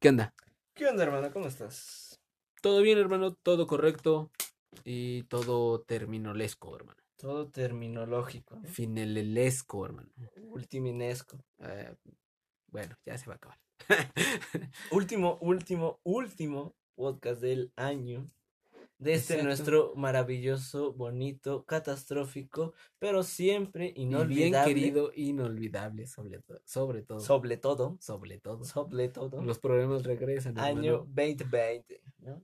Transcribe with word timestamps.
¿Qué 0.00 0.10
onda? 0.10 0.34
¿Qué 0.74 0.86
onda, 0.86 1.02
hermano? 1.02 1.32
¿Cómo 1.32 1.46
estás? 1.46 2.20
¿Todo 2.62 2.82
bien, 2.82 2.98
hermano? 2.98 3.34
¿Todo 3.34 3.66
correcto? 3.66 4.30
Y 4.84 5.24
todo 5.24 5.80
terminolesco, 5.82 6.74
hermano. 6.76 7.00
Todo 7.16 7.50
terminológico. 7.50 8.56
¿no? 8.56 8.68
Finelesco, 8.68 9.84
hermano. 9.84 10.08
Ultiminesco. 10.50 11.44
Eh, 11.58 11.96
bueno, 12.68 12.96
ya 13.04 13.18
se 13.18 13.26
va 13.26 13.34
a 13.34 13.36
acabar. 13.36 13.58
Último, 14.92 15.38
último, 15.40 16.00
último 16.04 16.76
podcast 16.94 17.40
del 17.40 17.72
año. 17.76 18.26
De 18.98 19.14
este 19.14 19.34
Exacto. 19.34 19.46
nuestro 19.46 19.92
maravilloso, 19.94 20.92
bonito, 20.92 21.64
catastrófico, 21.64 22.74
pero 22.98 23.22
siempre 23.22 23.86
Y 23.86 23.92
bien 23.94 24.08
inolvidable. 24.08 24.74
querido, 24.74 25.12
inolvidable, 25.14 26.06
sobre, 26.08 26.40
to- 26.40 26.60
sobre 26.64 27.02
todo. 27.02 27.20
Sobre 27.20 27.56
todo. 27.58 27.96
sobre 28.00 28.38
todo. 28.40 28.64
Sobre 28.64 29.08
todo. 29.08 29.40
Los 29.42 29.60
problemas 29.60 30.02
regresan. 30.02 30.58
año 30.58 30.94
hermano. 30.94 31.12
2020. 31.14 32.02
¿no? 32.18 32.42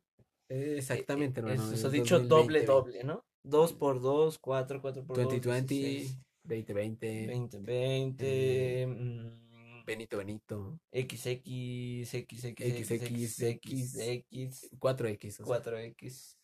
Eh, 0.48 0.76
Exactamente, 0.78 1.40
Eh, 1.40 1.42
hermano. 1.44 1.72
Eso 1.72 1.86
es 1.88 1.92
dicho 1.92 2.20
doble, 2.20 2.64
2020, 2.64 2.66
doble, 2.66 3.04
¿no? 3.04 3.24
2 3.42 3.72
por 3.72 4.00
2, 4.00 4.38
4, 4.38 4.80
4 4.80 5.04
por 5.04 5.16
2. 5.16 5.24
2020, 5.24 6.06
2020, 6.44 7.26
2020. 7.26 8.86
mm, 8.86 9.84
Benito 9.84 10.16
Benito, 10.18 10.78
XX, 10.92 11.42
XX, 11.42 12.54
XX, 12.56 12.86
XX, 12.86 13.98
X, 13.98 14.70
4X. 14.78 15.40
o 15.40 15.46
sea, 15.46 15.62
4X. 15.62 16.38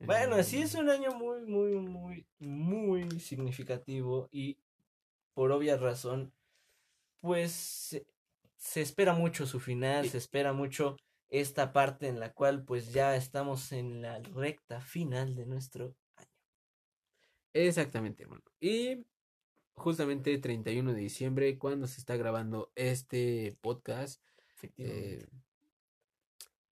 Bueno, 0.00 0.42
sí 0.42 0.62
es 0.62 0.74
eh, 0.74 0.80
un 0.80 0.90
año 0.90 1.12
muy, 1.12 1.42
muy, 1.42 1.76
muy, 1.78 2.26
muy 2.38 3.20
significativo 3.20 4.28
y 4.30 4.58
por 5.34 5.52
obvia 5.52 5.76
razón, 5.76 6.32
pues 7.20 7.52
se, 7.52 8.06
se 8.56 8.82
espera 8.82 9.14
mucho 9.14 9.46
su 9.46 9.60
final, 9.60 10.08
se 10.08 10.18
espera 10.18 10.52
mucho 10.52 10.96
esta 11.28 11.72
parte 11.72 12.08
en 12.08 12.20
la 12.20 12.32
cual 12.32 12.64
pues 12.64 12.92
ya 12.92 13.16
estamos 13.16 13.72
en 13.72 14.02
la 14.02 14.20
recta 14.20 14.80
final 14.80 15.34
de 15.34 15.46
nuestro 15.46 15.96
año. 16.16 16.28
Exactamente, 17.52 18.22
hermano. 18.24 18.42
Y 18.60 19.04
justamente 19.74 20.36
31 20.38 20.92
de 20.92 21.00
diciembre, 21.00 21.58
cuando 21.58 21.86
se 21.86 22.00
está 22.00 22.16
grabando 22.16 22.72
este 22.74 23.56
podcast, 23.60 24.22
Efectivamente. 24.56 25.16
eh, 25.16 25.26
pues 25.28 25.42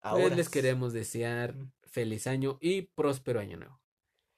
Ahora 0.02 0.34
les 0.34 0.48
queremos 0.48 0.92
desear. 0.92 1.54
Feliz 1.92 2.26
año 2.26 2.58
y 2.60 2.82
próspero 2.82 3.40
año 3.40 3.58
nuevo. 3.58 3.80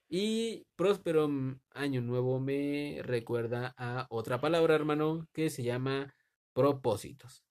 Y 0.07 0.67
próspero 0.75 1.27
mm, 1.27 1.59
año 1.71 2.01
nuevo 2.01 2.39
me 2.39 2.99
recuerda 3.03 3.73
a 3.77 4.05
otra 4.09 4.39
palabra, 4.39 4.75
hermano, 4.75 5.27
que 5.33 5.49
se 5.49 5.63
llama 5.63 6.13
propósitos. 6.53 7.43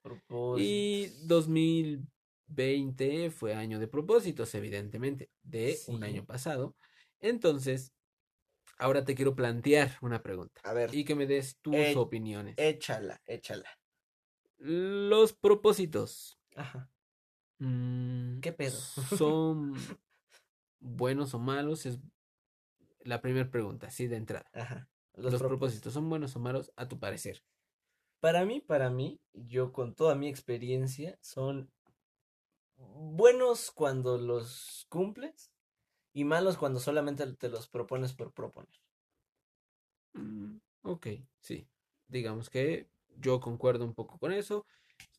Y 0.56 1.08
2020 1.26 3.30
fue 3.30 3.54
año 3.54 3.80
de 3.80 3.88
propósitos, 3.88 4.54
evidentemente, 4.54 5.30
de 5.42 5.78
un 5.88 6.04
año 6.04 6.24
pasado. 6.24 6.76
Entonces, 7.20 7.92
ahora 8.78 9.04
te 9.04 9.14
quiero 9.14 9.34
plantear 9.34 9.96
una 10.02 10.22
pregunta 10.22 10.60
A 10.64 10.72
ver, 10.72 10.90
y 10.92 11.04
que 11.04 11.14
me 11.14 11.26
des 11.26 11.58
tus 11.60 11.76
Eh, 11.76 11.94
opiniones. 11.96 12.54
échala, 12.56 13.20
échala. 13.26 13.68
Los 14.58 15.32
propósitos, 15.32 16.38
Ajá. 16.56 16.88
Mm, 17.66 18.40
¿Qué 18.40 18.52
pedo? 18.52 18.78
¿Son 19.16 19.74
buenos 20.80 21.34
o 21.34 21.38
malos? 21.38 21.86
Es 21.86 21.98
la 23.00 23.20
primera 23.20 23.50
pregunta, 23.50 23.90
sí, 23.90 24.06
de 24.06 24.16
entrada. 24.16 24.46
Ajá. 24.52 24.88
Los, 25.14 25.34
propósitos. 25.34 25.48
propósitos, 25.48 25.92
¿son 25.94 26.08
buenos 26.08 26.34
o 26.36 26.40
malos 26.40 26.72
a 26.76 26.88
tu 26.88 26.98
parecer? 26.98 27.42
Para 28.20 28.44
mí, 28.44 28.60
para 28.60 28.90
mí, 28.90 29.20
yo 29.32 29.72
con 29.72 29.94
toda 29.94 30.14
mi 30.14 30.28
experiencia, 30.28 31.18
son 31.20 31.70
buenos 32.76 33.70
cuando 33.70 34.18
los 34.18 34.86
cumples 34.88 35.52
y 36.12 36.24
malos 36.24 36.56
cuando 36.56 36.80
solamente 36.80 37.26
te 37.34 37.48
los 37.48 37.68
propones 37.68 38.12
por 38.12 38.32
proponer. 38.32 38.80
Mm, 40.14 40.56
ok, 40.82 41.06
sí. 41.40 41.68
Digamos 42.08 42.50
que 42.50 42.88
yo 43.16 43.40
concuerdo 43.40 43.84
un 43.84 43.94
poco 43.94 44.18
con 44.18 44.32
eso. 44.32 44.66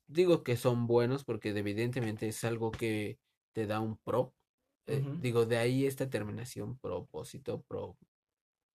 Digo 0.08 0.44
que 0.44 0.56
son 0.58 0.88
buenos 0.88 1.24
porque 1.24 1.50
evidentemente 1.50 2.28
es 2.28 2.44
algo 2.44 2.72
que 2.72 3.20
te 3.54 3.66
da 3.68 3.80
un 3.80 3.98
pro. 3.98 4.36
Eh, 4.88 5.10
digo, 5.16 5.46
de 5.46 5.58
ahí 5.58 5.86
esta 5.86 6.10
terminación 6.10 6.78
propósito, 6.80 7.64
pro. 7.64 7.98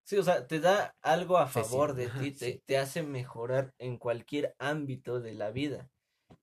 Sí, 0.05 0.16
o 0.16 0.22
sea, 0.22 0.47
te 0.47 0.59
da 0.61 0.97
algo 1.03 1.37
a 1.39 1.47
Sí, 1.47 1.65
sí, 1.65 1.81
favor 1.81 1.94
de 1.94 2.09
ajá, 2.09 2.19
ti, 2.19 2.33
te, 2.33 2.55
sí. 2.55 2.62
te 2.65 2.78
hace 2.78 3.03
mejorar 3.03 3.75
en 3.78 3.99
cualquier 3.99 4.55
ámbito 4.59 5.21
de 5.21 5.34
la 5.34 5.50
vida. 5.50 5.91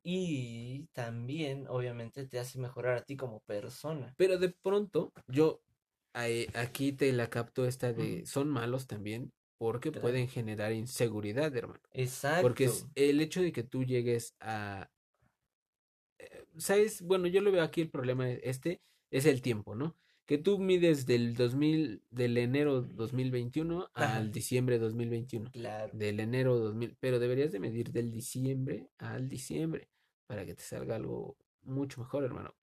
Y 0.03 0.87
también, 0.93 1.67
obviamente, 1.67 2.27
te 2.27 2.39
hace 2.39 2.59
mejorar 2.59 2.97
a 2.97 3.03
ti 3.03 3.17
como 3.17 3.41
persona. 3.41 4.13
Pero 4.17 4.37
de 4.37 4.49
pronto, 4.49 5.13
yo 5.27 5.61
ahí- 6.13 6.47
aquí 6.55 6.93
te 6.93 7.11
la 7.13 7.29
capto 7.29 7.65
esta 7.65 7.93
de 7.93 8.25
son 8.25 8.49
malos 8.49 8.87
también 8.87 9.33
porque 9.57 9.91
Claro. 9.91 10.01
pueden 10.03 10.27
generar 10.27 10.73
inseguridad, 10.73 11.55
hermano. 11.55 11.79
Exacto. 11.93 12.41
Porque 12.43 12.65
es 12.65 12.85
el 12.95 13.21
hecho 13.21 13.41
de 13.41 13.51
que 13.51 13.63
tú 13.63 13.83
llegues 13.83 14.35
a... 14.39 14.89
eh, 16.19 16.45
¿Sabes? 16.57 17.01
Bueno, 17.01 17.27
yo 17.27 17.41
lo 17.41 17.51
veo 17.51 17.63
aquí 17.63 17.81
el 17.81 17.89
problema 17.89 18.29
e- 18.29 18.41
este 18.43 18.81
es 19.11 19.25
el 19.25 19.41
tiempo, 19.41 19.75
¿no? 19.75 19.95
Que 20.25 20.37
tú 20.39 20.57
mides 20.57 21.05
del 21.05 21.35
2000, 21.35 22.01
del 22.09 22.37
enero 22.37 22.81
2021 22.81 23.89
Ajá. 23.93 24.17
al 24.17 24.31
diciembre 24.31 24.79
2021. 24.79 25.51
Claro. 25.51 25.91
Del 25.95 26.19
enero 26.19 26.57
2000, 26.57 26.97
pero 26.99 27.19
deberías 27.19 27.51
de 27.51 27.59
medir 27.59 27.91
del 27.91 28.11
diciembre 28.11 28.89
al 28.97 29.29
diciembre 29.29 29.87
para 30.27 30.45
que 30.45 30.55
te 30.55 30.63
salga 30.63 30.95
algo 30.95 31.37
mucho 31.61 32.01
mejor, 32.01 32.23
hermano. 32.23 32.55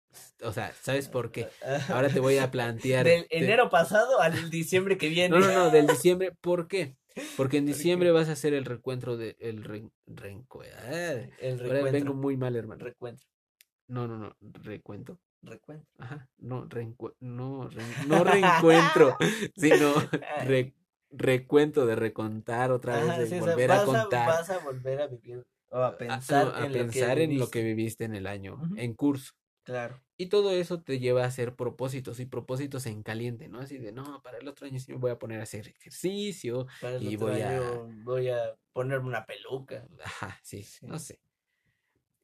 O 0.42 0.52
sea, 0.52 0.72
¿sabes 0.82 1.08
por 1.08 1.30
qué? 1.30 1.48
Ahora 1.88 2.08
te 2.08 2.20
voy 2.20 2.38
a 2.38 2.50
plantear... 2.50 3.04
Del 3.06 3.26
te- 3.28 3.38
enero 3.38 3.70
pasado 3.70 4.20
al 4.20 4.50
diciembre 4.50 4.98
que 4.98 5.08
viene. 5.08 5.38
no, 5.38 5.44
no, 5.46 5.52
no, 5.52 5.70
del 5.70 5.86
diciembre. 5.86 6.32
¿Por 6.40 6.68
qué? 6.68 6.96
Porque 7.36 7.58
en 7.58 7.64
¿Por 7.66 7.74
diciembre 7.74 8.10
vas 8.10 8.28
a 8.28 8.32
hacer 8.32 8.54
el 8.54 8.64
recuentro 8.64 9.16
de 9.16 9.36
el 9.38 9.64
re- 9.64 9.88
renco- 10.06 10.62
El 11.38 11.60
ahora 11.60 11.82
vengo 11.90 12.14
muy 12.14 12.36
mal, 12.36 12.56
hermano. 12.56 12.82
Recuentro. 12.84 13.26
No, 13.88 14.06
no, 14.08 14.16
no, 14.16 14.34
recuento. 14.40 15.18
Recuentro. 15.42 15.88
Ajá, 15.98 16.28
no, 16.38 16.68
reencue- 16.68 17.14
no, 17.18 17.68
re- 17.68 17.82
no 18.06 18.22
reencuentro, 18.22 19.16
sino 19.56 19.92
re- 20.44 20.72
recuento 21.10 21.84
de 21.84 21.96
recontar 21.96 22.70
otra 22.70 22.94
vez, 22.96 23.10
Ajá, 23.10 23.18
de 23.18 23.26
sí, 23.26 23.34
o 23.34 23.44
sea, 23.44 23.52
volver 23.54 23.70
a 23.72 23.84
contar, 23.84 24.28
vas 24.28 24.50
a 24.50 24.58
volver 24.58 25.00
a 25.02 25.06
vivir 25.08 25.44
o 25.70 25.76
a 25.78 25.88
a- 25.88 25.98
pensar, 25.98 26.46
a, 26.54 26.62
a 26.62 26.66
en, 26.66 26.72
pensar 26.72 27.16
lo 27.18 27.22
en 27.24 27.38
lo 27.40 27.50
que 27.50 27.62
viviste. 27.64 28.04
en 28.04 28.14
el 28.14 28.26
año, 28.28 28.56
en 28.76 28.94
curso. 28.94 29.32
Claro. 29.64 30.00
Y 30.16 30.26
todo 30.26 30.52
eso 30.52 30.82
te 30.82 30.98
lleva 30.98 31.22
a 31.24 31.26
hacer 31.26 31.54
propósitos 31.56 32.18
y 32.20 32.26
propósitos 32.26 32.86
en 32.86 33.02
caliente, 33.02 33.48
¿no? 33.48 33.60
Así 33.60 33.78
de, 33.78 33.92
no, 33.92 34.20
para 34.22 34.38
el 34.38 34.48
otro 34.48 34.66
año 34.66 34.78
sí 34.80 34.92
me 34.92 34.98
voy 34.98 35.10
a 35.10 35.18
poner 35.18 35.40
a 35.40 35.44
hacer 35.44 35.68
ejercicio, 35.68 36.66
Para 36.80 36.96
el 36.96 37.02
Y 37.04 37.14
otro 37.16 37.28
voy 37.28 37.40
a- 37.40 37.48
año 37.50 37.88
voy 38.04 38.28
a 38.28 38.56
ponerme 38.72 39.08
una 39.08 39.24
peluca. 39.26 39.86
Ajá, 40.04 40.38
sí, 40.42 40.62
Sí. 40.62 40.86
no 40.86 40.98
sé. 40.98 41.20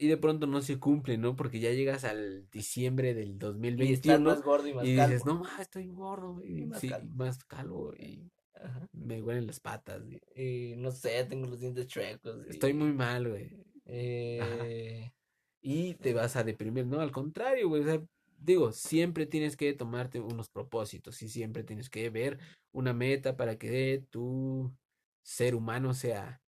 Y 0.00 0.06
de 0.06 0.16
pronto 0.16 0.46
no 0.46 0.62
se 0.62 0.78
cumple, 0.78 1.18
¿no? 1.18 1.34
Porque 1.34 1.58
ya 1.58 1.72
llegas 1.72 2.04
al 2.04 2.48
diciembre 2.50 3.14
del 3.14 3.30
Y 3.30 3.32
estar 3.32 3.40
2021 3.40 4.30
más 4.30 4.42
gordo 4.42 4.68
y 4.68 4.74
más 4.74 4.86
y 4.86 4.94
calvo. 4.96 5.10
dices, 5.12 5.26
no, 5.26 5.34
ma, 5.40 5.50
estoy 5.60 5.88
gordo 5.88 6.40
y, 6.44 6.62
Y 6.62 6.66
más 6.66 6.80
sí, 6.80 6.88
calvo. 6.88 7.08
más 7.16 7.44
calvo 7.44 7.94
y 7.96 8.30
Ajá. 8.54 8.88
me 8.92 9.20
huelen 9.22 9.46
las 9.48 9.58
patas. 9.58 10.02
y 10.08 10.20
Y 10.72 10.76
no 10.76 10.92
sé, 10.92 11.24
tengo 11.24 11.48
los 11.48 11.58
dientes 11.58 11.88
chuecos. 11.88 12.46
y- 12.46 12.50
estoy 12.50 12.74
muy 12.74 12.92
mal, 12.92 13.28
güey. 13.28 13.56
eh, 13.86 15.10
Y 15.60 15.94
te 15.94 16.14
vas 16.14 16.36
a 16.36 16.44
deprimir, 16.44 16.86
¿no? 16.86 17.00
Al 17.00 17.10
contrario, 17.12 17.68
güey. 17.68 17.82
O 17.82 17.84
sea, 17.84 18.02
digo, 18.38 18.72
siempre 18.72 19.26
tienes 19.26 19.56
que 19.56 19.72
tomarte 19.74 20.20
unos 20.20 20.48
propósitos 20.48 21.20
y 21.22 21.28
siempre 21.28 21.64
tienes 21.64 21.90
que 21.90 22.08
ver 22.10 22.38
una 22.72 22.92
meta 22.92 23.36
para 23.36 23.56
que 23.58 24.04
tu 24.10 24.72
ser 25.22 25.54
humano 25.54 25.94
sea, 25.94 26.40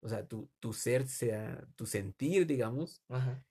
o 0.00 0.08
sea, 0.08 0.26
tu, 0.26 0.48
tu 0.60 0.72
ser 0.72 1.06
sea, 1.08 1.66
tu 1.76 1.86
sentir, 1.86 2.46
digamos, 2.46 3.02
Ajá. 3.08 3.44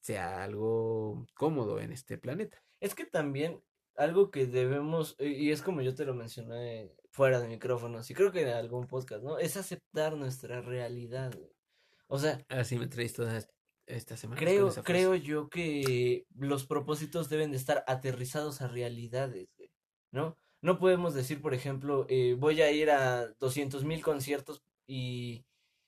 sea 0.00 0.44
algo 0.44 1.26
cómodo 1.34 1.80
en 1.80 1.92
este 1.92 2.18
planeta. 2.18 2.62
Es 2.80 2.94
que 2.94 3.06
también 3.06 3.62
algo 3.96 4.30
que 4.30 4.46
debemos, 4.46 5.16
y 5.18 5.48
y 5.48 5.50
es 5.50 5.62
como 5.62 5.82
yo 5.82 5.94
te 5.94 6.04
lo 6.04 6.14
mencioné 6.14 6.92
fuera 7.10 7.40
de 7.40 7.48
micrófonos, 7.48 8.10
y 8.10 8.14
creo 8.14 8.30
que 8.30 8.42
en 8.42 8.48
algún 8.48 8.86
podcast, 8.86 9.22
¿no? 9.22 9.38
Es 9.38 9.56
aceptar 9.56 10.16
nuestra 10.16 10.60
realidad. 10.60 11.34
güey. 11.36 11.50
O 12.08 12.18
sea, 12.18 12.40
Así 12.48 12.78
me 12.78 12.86
traes 12.88 13.12
toda 13.12 13.36
esta 13.90 14.16
semana. 14.16 14.38
con 14.38 14.46
creo, 14.46 14.70
creo 14.84 15.14
yo 15.14 15.48
que 15.48 16.26
los 16.36 16.66
propósitos 16.66 17.28
deben 17.28 17.50
de 17.50 17.56
estar 17.56 17.84
aterrizados 17.86 18.60
a 18.62 18.68
realidades, 18.68 19.48
güey, 19.56 19.70
¿no? 20.12 20.36
No 20.62 20.78
podemos 20.78 21.14
decir, 21.14 21.40
por 21.40 21.54
ejemplo, 21.54 22.06
eh, 22.08 22.36
voy 22.38 22.60
a 22.60 22.70
ir 22.70 22.90
a 22.90 23.28
200 23.38 23.84
mil 23.84 24.02
conciertos 24.02 24.62
y 24.86 25.44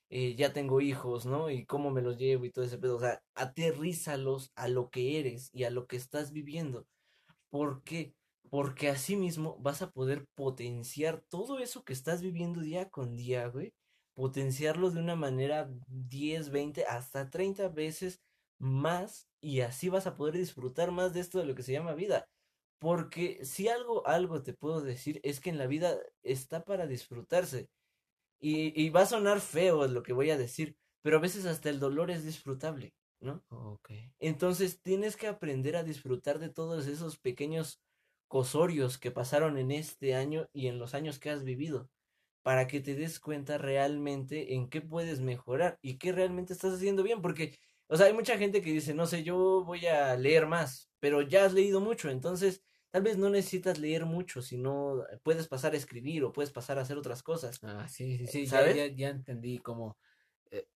eh, 0.08 0.34
ya 0.36 0.52
tengo 0.52 0.80
hijos, 0.80 1.26
¿no? 1.26 1.50
Y 1.50 1.66
cómo 1.66 1.90
me 1.90 2.02
los 2.02 2.18
llevo 2.18 2.44
y 2.44 2.50
todo 2.50 2.64
ese 2.64 2.78
pedo. 2.78 2.96
O 2.96 3.00
sea, 3.00 3.22
aterrízalos 3.34 4.52
a 4.54 4.68
lo 4.68 4.90
que 4.90 5.18
eres 5.18 5.50
y 5.52 5.64
a 5.64 5.70
lo 5.70 5.86
que 5.86 5.96
estás 5.96 6.32
viviendo. 6.32 6.86
¿Por 7.50 7.82
qué? 7.82 8.14
Porque 8.50 8.88
así 8.88 9.16
mismo 9.16 9.56
vas 9.60 9.82
a 9.82 9.90
poder 9.90 10.26
potenciar 10.34 11.22
todo 11.28 11.58
eso 11.58 11.84
que 11.84 11.94
estás 11.94 12.22
viviendo 12.22 12.60
día 12.60 12.90
con 12.90 13.16
día, 13.16 13.46
güey. 13.48 13.72
Potenciarlo 14.14 14.90
de 14.90 15.00
una 15.00 15.16
manera 15.16 15.70
10, 15.88 16.50
20, 16.50 16.84
hasta 16.84 17.30
30 17.30 17.68
veces 17.68 18.20
más 18.58 19.28
y 19.40 19.60
así 19.60 19.88
vas 19.88 20.06
a 20.06 20.16
poder 20.16 20.36
disfrutar 20.36 20.92
más 20.92 21.12
de 21.12 21.20
esto 21.20 21.38
de 21.38 21.46
lo 21.46 21.54
que 21.54 21.62
se 21.62 21.72
llama 21.72 21.94
vida. 21.94 22.28
Porque 22.78 23.44
si 23.44 23.68
algo, 23.68 24.06
algo 24.06 24.42
te 24.42 24.54
puedo 24.54 24.80
decir 24.82 25.20
es 25.24 25.40
que 25.40 25.50
en 25.50 25.58
la 25.58 25.66
vida 25.66 25.98
está 26.22 26.64
para 26.64 26.86
disfrutarse. 26.86 27.68
Y, 28.40 28.72
y 28.80 28.90
va 28.90 29.02
a 29.02 29.06
sonar 29.06 29.40
feo 29.40 29.86
lo 29.86 30.02
que 30.02 30.12
voy 30.12 30.30
a 30.30 30.38
decir, 30.38 30.76
pero 31.02 31.18
a 31.18 31.20
veces 31.20 31.46
hasta 31.46 31.70
el 31.70 31.80
dolor 31.80 32.10
es 32.10 32.24
disfrutable, 32.24 32.92
¿no? 33.20 33.44
Entonces 34.18 34.80
tienes 34.82 35.16
que 35.16 35.28
aprender 35.28 35.76
a 35.76 35.84
disfrutar 35.84 36.38
de 36.38 36.48
todos 36.48 36.86
esos 36.86 37.18
pequeños 37.18 37.80
cosorios 38.28 38.98
que 38.98 39.10
pasaron 39.10 39.58
en 39.58 39.70
este 39.70 40.14
año 40.14 40.48
y 40.52 40.68
en 40.68 40.78
los 40.78 40.94
años 40.94 41.18
que 41.18 41.30
has 41.30 41.44
vivido, 41.44 41.90
para 42.42 42.66
que 42.66 42.80
te 42.80 42.94
des 42.94 43.20
cuenta 43.20 43.58
realmente 43.58 44.54
en 44.54 44.68
qué 44.68 44.80
puedes 44.80 45.20
mejorar 45.20 45.78
y 45.82 45.98
qué 45.98 46.12
realmente 46.12 46.52
estás 46.52 46.74
haciendo 46.74 47.02
bien, 47.02 47.22
porque, 47.22 47.56
o 47.88 47.96
sea, 47.96 48.06
hay 48.06 48.12
mucha 48.14 48.38
gente 48.38 48.62
que 48.62 48.72
dice, 48.72 48.94
no 48.94 49.06
sé, 49.06 49.22
yo 49.24 49.64
voy 49.64 49.86
a 49.86 50.16
leer 50.16 50.46
más, 50.46 50.90
pero 51.00 51.22
ya 51.22 51.44
has 51.44 51.52
leído 51.54 51.80
mucho, 51.80 52.10
entonces 52.10 52.62
tal 52.90 53.02
vez 53.02 53.16
no 53.18 53.30
necesitas 53.30 53.78
leer 53.78 54.04
mucho, 54.06 54.42
sino 54.42 55.04
puedes 55.22 55.48
pasar 55.48 55.72
a 55.74 55.76
escribir 55.76 56.24
o 56.24 56.32
puedes 56.32 56.50
pasar 56.52 56.78
a 56.78 56.82
hacer 56.82 56.98
otras 56.98 57.22
cosas, 57.22 57.60
Ah, 57.62 57.86
sí, 57.88 58.18
sí, 58.18 58.26
sí, 58.26 58.46
ya, 58.48 58.48
¿sabes? 58.50 58.76
ya, 58.76 58.86
ya 58.94 59.08
entendí 59.10 59.58
cómo 59.60 59.96
eh, 60.50 60.66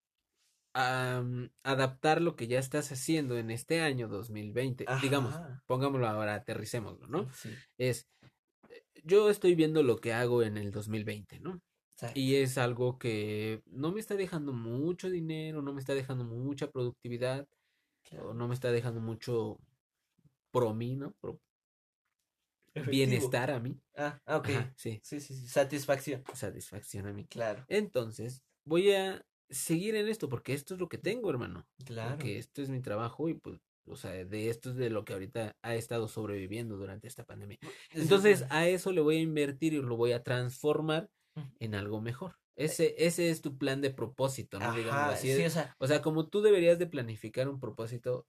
adaptar 1.63 2.21
lo 2.23 2.37
que 2.37 2.47
ya 2.47 2.59
estás 2.59 2.93
haciendo 2.93 3.39
en 3.39 3.51
este 3.51 3.81
año 3.81 4.09
2020. 4.09 4.93
Digamos, 4.97 5.35
Ajá. 5.35 5.63
pongámoslo 5.67 6.07
ahora, 6.07 6.35
aterricémoslo, 6.35 7.07
¿no? 7.09 7.29
Sí, 7.33 7.51
Es, 7.79 8.03
eh, 8.03 8.07
yo 9.07 9.31
estoy 9.31 9.55
viendo 9.55 9.83
lo 9.83 9.99
que 9.99 10.13
hago 10.13 10.43
en 10.43 10.57
el 10.57 10.71
2020, 10.71 11.41
¿no? 11.41 11.61
exacto. 11.93 12.19
Y 12.21 12.37
es 12.37 12.59
algo 12.59 12.99
que 12.99 13.63
no 13.67 13.93
me 13.93 14.01
está 14.01 14.17
dejando 14.17 14.53
mucho 14.53 15.09
dinero, 15.11 15.63
no 15.63 15.73
me 15.73 15.81
está 15.81 15.95
dejando 15.95 16.25
mucha 16.25 16.71
productividad, 16.71 17.47
Claro. 18.09 18.31
o 18.31 18.35
no 18.35 18.49
me 18.49 18.55
está 18.55 18.71
dejando 18.71 19.01
mucho 19.01 19.59
pro 20.53 20.75
mí, 20.75 20.97
¿no? 20.97 21.13
Pro 21.21 21.41
bienestar 22.87 23.51
a 23.51 23.59
mí. 23.61 23.81
Ah, 23.97 24.21
ah, 24.27 24.37
ok. 24.37 24.49
Ajá, 24.49 24.75
sí, 24.77 25.01
Sí, 25.03 25.21
sí, 25.21 25.35
sí, 25.35 25.49
satisfacción. 25.49 26.23
satisfacción 26.35 27.07
a 27.07 27.13
mí. 27.13 27.25
Claro, 27.27 27.65
Entonces, 27.69 28.43
voy 28.65 28.93
a 28.93 29.25
seguir 29.49 29.95
en 29.97 30.09
esto 30.09 30.29
porque 30.29 30.53
esto 30.53 30.75
es 30.75 30.81
lo 30.81 30.89
que 30.89 30.99
tengo, 30.99 31.31
hermano. 31.31 31.67
claro. 31.85 32.17
Porque 32.17 32.39
esto 32.39 32.63
es 32.63 32.69
mi 32.69 32.81
trabajo 32.81 33.29
y 33.29 33.35
pues, 33.35 33.61
o 33.87 33.97
sea, 33.97 34.13
de 34.13 34.51
esto 34.51 34.71
es 34.71 34.77
de 34.77 34.91
lo 34.91 35.05
que 35.05 35.13
ahorita 35.13 35.57
ha 35.63 35.75
estado 35.75 36.09
sobreviviendo 36.09 36.77
durante 36.77 37.07
esta 37.07 37.25
pandemia. 37.25 37.59
Entonces, 37.91 38.45
a 38.51 38.67
eso 38.67 38.93
le 38.93 39.01
voy 39.01 39.17
a 39.17 39.21
invertir 39.21 39.75
y 39.75 39.83
lo 39.83 39.97
voy 39.97 40.13
a 40.13 40.23
transformar 40.23 41.09
en 41.61 41.75
algo 41.75 42.01
mejor. 42.01 42.37
Ese, 42.57 42.95
ese 42.99 43.31
es 43.31 43.43
tu 43.43 43.59
plan 43.59 43.83
de 43.83 43.91
propósito, 43.91 44.59
¿no? 44.59 44.73
Digamos 44.73 45.15
así. 45.15 45.35
sí, 45.35 45.45
o 45.45 45.51
sea, 45.51 45.75
O 45.79 45.87
sea, 45.87 46.01
como 46.01 46.29
tú 46.29 46.41
deberías 46.41 46.79
de 46.79 46.87
planificar 46.87 47.49
un 47.49 47.61
propósito, 47.61 48.27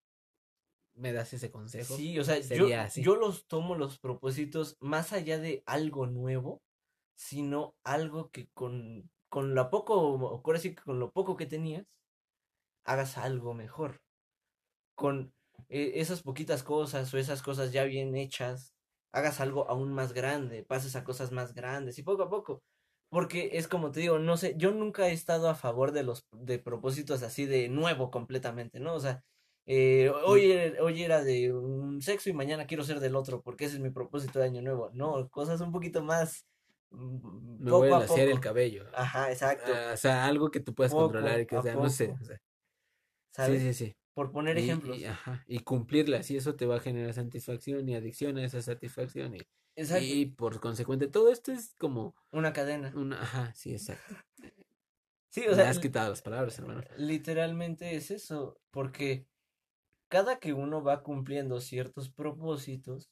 ¿me 0.96 1.14
das 1.14 1.32
ese 1.34 1.50
consejo? 1.50 1.96
sí, 1.96 2.20
o 2.20 2.24
sea, 2.24 2.40
yo, 2.40 2.68
así. 2.78 3.02
yo 3.02 3.16
los 3.16 3.48
tomo 3.48 3.76
los 3.76 4.00
propósitos 4.00 4.76
más 4.82 5.14
allá 5.14 5.40
de 5.40 5.64
algo 5.66 6.08
nuevo, 6.08 6.62
sino 7.16 7.76
algo 7.86 8.30
que 8.30 8.50
con, 8.54 9.10
con 9.30 9.56
lo 9.56 9.70
poco, 9.70 9.96
o 9.96 10.42
ahora 10.44 10.60
sí 10.60 10.76
que 10.76 10.84
con 10.84 11.00
lo 11.00 11.12
poco 11.12 11.38
que 11.38 11.46
tenías, 11.46 11.86
hagas 12.84 13.18
algo 13.18 13.54
mejor. 13.54 14.02
Con 14.96 15.34
eh, 15.70 15.94
esas 15.96 16.22
poquitas 16.24 16.64
cosas 16.64 17.14
o 17.14 17.18
esas 17.18 17.42
cosas 17.44 17.72
ya 17.72 17.84
bien 17.86 18.16
hechas, 18.16 18.74
hagas 19.12 19.40
algo 19.42 19.70
aún 19.70 19.94
más 19.94 20.14
grande, 20.14 20.64
pases 20.64 20.96
a 20.96 21.04
cosas 21.04 21.32
más 21.32 21.54
grandes 21.54 21.98
y 22.00 22.04
poco 22.04 22.24
a 22.24 22.30
poco. 22.30 22.64
Porque 23.10 23.52
es 23.54 23.68
como 23.70 23.92
te 23.92 24.02
digo, 24.02 24.20
no 24.20 24.36
sé, 24.38 24.56
yo 24.58 24.72
nunca 24.72 25.08
he 25.10 25.14
estado 25.14 25.50
a 25.50 25.56
favor 25.56 25.92
de 25.94 26.04
los 26.04 26.28
de 26.32 26.60
propósitos 26.60 27.24
así 27.24 27.46
de 27.46 27.70
nuevo 27.70 28.12
completamente, 28.12 28.80
¿no? 28.82 28.96
O 28.96 29.00
sea, 29.00 29.24
eh, 29.66 30.10
hoy, 30.26 30.52
era- 30.52 30.84
hoy 30.84 31.04
era 31.04 31.24
de 31.24 31.54
un 31.54 32.02
sexo 32.02 32.30
y 32.30 32.34
mañana 32.34 32.68
quiero 32.68 32.84
ser 32.84 33.00
del 33.00 33.16
otro, 33.16 33.42
porque 33.42 33.66
ese 33.66 33.76
es 33.76 33.82
mi 33.82 33.92
propósito 33.92 34.40
de 34.40 34.46
año 34.46 34.62
nuevo. 34.62 34.90
No, 34.94 35.30
cosas 35.30 35.62
un 35.62 35.72
poquito 35.72 36.04
más 36.04 36.46
mm, 36.92 37.64
Me 37.64 37.72
poco 37.72 37.80
voy 37.80 37.90
a 37.90 38.00
lasear 38.00 38.28
el 38.28 38.40
cabello. 38.42 38.86
Ajá, 38.94 39.32
exacto. 39.32 39.72
Ah, 39.74 39.92
o 39.94 39.98
sea, 39.98 40.26
algo 40.26 40.52
que 40.52 40.60
tú 40.60 40.74
puedas 40.76 40.92
Poco 40.94 41.04
controlar 41.14 41.42
y 41.42 41.48
que 41.48 41.62
sea, 41.62 41.76
no 41.78 41.90
sé. 41.90 42.08
poco. 42.08 42.24
o 42.24 42.26
sea, 42.26 43.46
sí, 43.46 43.60
sí, 43.60 43.74
sí. 43.74 43.94
Por 44.18 44.32
poner 44.32 44.58
Y- 44.58 44.62
ejemplos. 44.62 44.98
Y, 44.98 45.06
ajá, 45.06 45.44
y 45.48 45.60
cumplirlas, 45.60 46.32
y 46.32 46.38
eso 46.38 46.56
te 46.56 46.66
va 46.66 46.78
a 46.78 46.80
generar 46.80 47.14
satisfacción 47.14 47.88
y 47.88 47.94
adicción 47.94 48.36
a 48.40 48.44
esa 48.44 48.64
satisfacción. 48.64 49.36
Y, 49.36 49.42
Exacto. 49.76 50.04
y 50.06 50.26
por 50.26 50.60
consecuente, 50.60 51.06
todo 51.08 51.32
esto 51.32 51.52
es 51.52 51.76
como 51.76 52.16
Una 52.32 52.52
cadena. 52.52 52.92
una. 52.96 53.22
Ajá, 53.22 53.54
sí, 53.54 53.74
exacto. 53.74 54.16
Sí, 55.30 55.46
o 55.46 55.50
Me 55.52 55.56
sea, 55.56 55.70
has 55.70 55.78
quitado 55.78 56.10
las 56.10 56.24
palabras, 56.24 56.58
hermano. 56.58 56.82
literalmente 56.98 57.96
es 57.96 58.10
eso, 58.10 58.60
porque 58.72 59.28
cada 60.10 60.40
que 60.40 60.52
uno 60.54 60.82
va 60.82 61.04
cumpliendo 61.04 61.62
ciertos 61.62 62.10
propósitos, 62.10 63.12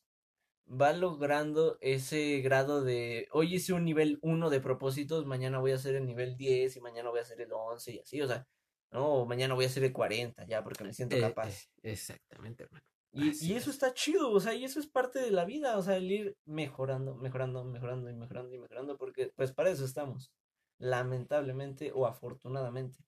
va 0.68 0.92
logrando 0.92 1.78
ese 1.82 2.40
grado 2.42 2.84
de, 2.84 3.28
hoy 3.32 3.54
hice 3.54 3.74
un 3.74 3.86
nivel 3.86 4.18
1 4.24 4.50
de 4.50 4.60
propósitos, 4.60 5.28
mañana 5.28 5.60
voy 5.60 5.74
a 5.74 5.76
hacer 5.76 5.94
el 5.94 6.08
nivel 6.08 6.36
10 6.36 6.76
y 6.78 6.82
mañana 6.82 7.12
voy 7.12 7.20
a 7.20 7.22
hacer 7.22 7.40
el 7.42 7.54
11 7.54 7.94
y 7.94 8.00
así, 8.00 8.20
o 8.24 8.28
sea, 8.28 8.48
no, 8.92 9.26
mañana 9.26 9.54
voy 9.54 9.66
a 9.66 9.68
hacer 9.68 9.84
el 9.84 9.94
40 9.94 10.46
ya 10.48 10.64
porque 10.64 10.84
me 10.84 10.94
siento 10.94 11.16
Eh, 11.16 11.22
capaz. 11.22 11.50
eh, 11.84 11.92
exactamente, 11.92 12.64
hermano. 12.64 12.86
Y, 13.12 13.30
y 13.46 13.54
eso 13.54 13.70
es. 13.70 13.76
está 13.76 13.94
chido, 13.94 14.32
o 14.32 14.40
sea, 14.40 14.54
y 14.54 14.66
eso 14.66 14.80
es 14.80 14.88
parte 14.88 15.20
de 15.20 15.32
la 15.32 15.46
vida, 15.46 15.78
o 15.78 15.82
sea, 15.82 15.96
el 15.96 16.12
ir 16.12 16.38
mejorando, 16.46 17.16
mejorando, 17.16 17.64
mejorando 17.64 18.10
y 18.10 18.14
mejorando 18.14 18.54
y 18.54 18.58
mejorando, 18.60 18.98
porque 18.98 19.32
pues 19.36 19.54
para 19.54 19.70
eso 19.70 19.86
estamos, 19.86 20.32
lamentablemente 20.80 21.92
o 21.94 22.06
afortunadamente. 22.08 23.00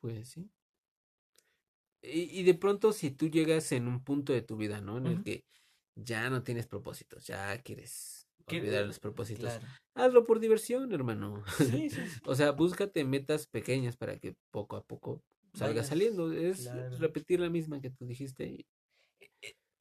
Pues 0.00 0.28
sí. 0.28 0.50
Y, 2.02 2.38
y 2.40 2.42
de 2.42 2.54
pronto, 2.54 2.92
si 2.92 3.10
tú 3.10 3.28
llegas 3.30 3.72
en 3.72 3.88
un 3.88 4.04
punto 4.04 4.32
de 4.34 4.42
tu 4.42 4.56
vida, 4.56 4.80
¿no? 4.82 4.98
En 4.98 5.06
el 5.06 5.22
que 5.22 5.44
ya 5.94 6.28
no 6.28 6.42
tienes 6.42 6.66
propósitos, 6.66 7.26
ya 7.26 7.62
quieres 7.62 8.23
olvidar 8.48 8.86
los 8.86 8.98
propósitos, 8.98 9.44
Claro. 9.44 9.66
hazlo 9.94 10.24
por 10.24 10.40
diversión, 10.40 10.92
hermano. 10.92 11.42
Sí, 11.58 11.90
sí, 11.90 12.00
sí. 12.06 12.20
O 12.26 12.34
sea, 12.34 12.52
búscate 12.52 13.04
metas 13.04 13.46
pequeñas 13.46 13.96
para 13.96 14.18
que 14.18 14.34
poco 14.50 14.76
a 14.76 14.84
poco 14.84 15.22
salga 15.54 15.82
saliendo. 15.84 16.32
Es 16.32 16.64
claro. 16.68 16.96
repetir 16.98 17.40
la 17.40 17.50
misma 17.50 17.80
que 17.80 17.90
tú 17.90 18.06
dijiste. 18.06 18.46
y- 18.46 18.66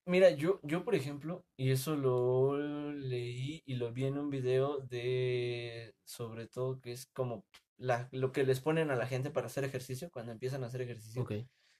Mira, 0.05 0.31
yo, 0.31 0.59
yo 0.63 0.83
por 0.83 0.95
ejemplo, 0.95 1.45
y 1.55 1.71
eso 1.71 1.95
lo 1.95 2.91
leí 2.91 3.61
y 3.65 3.75
lo 3.75 3.93
vi 3.93 4.03
en 4.05 4.17
un 4.17 4.29
video 4.29 4.79
de, 4.79 5.95
sobre 6.03 6.45
todo, 6.47 6.81
que 6.81 6.91
es 6.91 7.05
como 7.05 7.45
la, 7.77 8.09
lo 8.11 8.33
que 8.33 8.43
les 8.43 8.59
ponen 8.59 8.91
a 8.91 8.97
la 8.97 9.07
gente 9.07 9.29
para 9.31 9.47
hacer 9.47 9.63
ejercicio, 9.63 10.09
cuando 10.11 10.33
empiezan 10.33 10.63
a 10.63 10.67
hacer 10.67 10.81
ejercicio. 10.81 11.25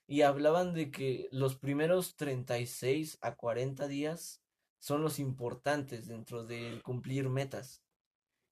Y 0.06 0.22
hablaban 0.22 0.72
de 0.74 0.90
que 0.90 1.28
los 1.32 1.56
primeros 1.56 2.16
36 2.16 3.18
a 3.20 3.36
40 3.36 3.88
días 3.88 4.42
son 4.84 5.00
los 5.00 5.18
importantes 5.18 6.08
dentro 6.08 6.44
del 6.44 6.82
cumplir 6.82 7.30
metas. 7.30 7.82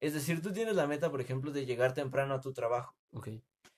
Es 0.00 0.14
decir, 0.14 0.40
tú 0.40 0.50
tienes 0.50 0.74
la 0.74 0.86
meta, 0.86 1.10
por 1.10 1.20
ejemplo, 1.20 1.52
de 1.52 1.66
llegar 1.66 1.92
temprano 1.92 2.32
a 2.32 2.40
tu 2.40 2.54
trabajo. 2.54 2.96
Ok. 3.12 3.28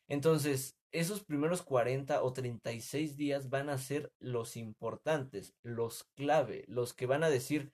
Entonces, 0.07 0.79
esos 0.93 1.25
primeros 1.25 1.63
40 1.63 2.23
o 2.23 2.33
36 2.33 3.17
días 3.17 3.51
van 3.51 3.71
a 3.71 3.79
ser 3.79 4.13
los 4.21 4.57
importantes, 4.57 5.53
los 5.65 6.05
clave, 6.15 6.65
los 6.69 6.95
que 6.95 7.07
van 7.07 7.25
a 7.25 7.29
decir 7.29 7.73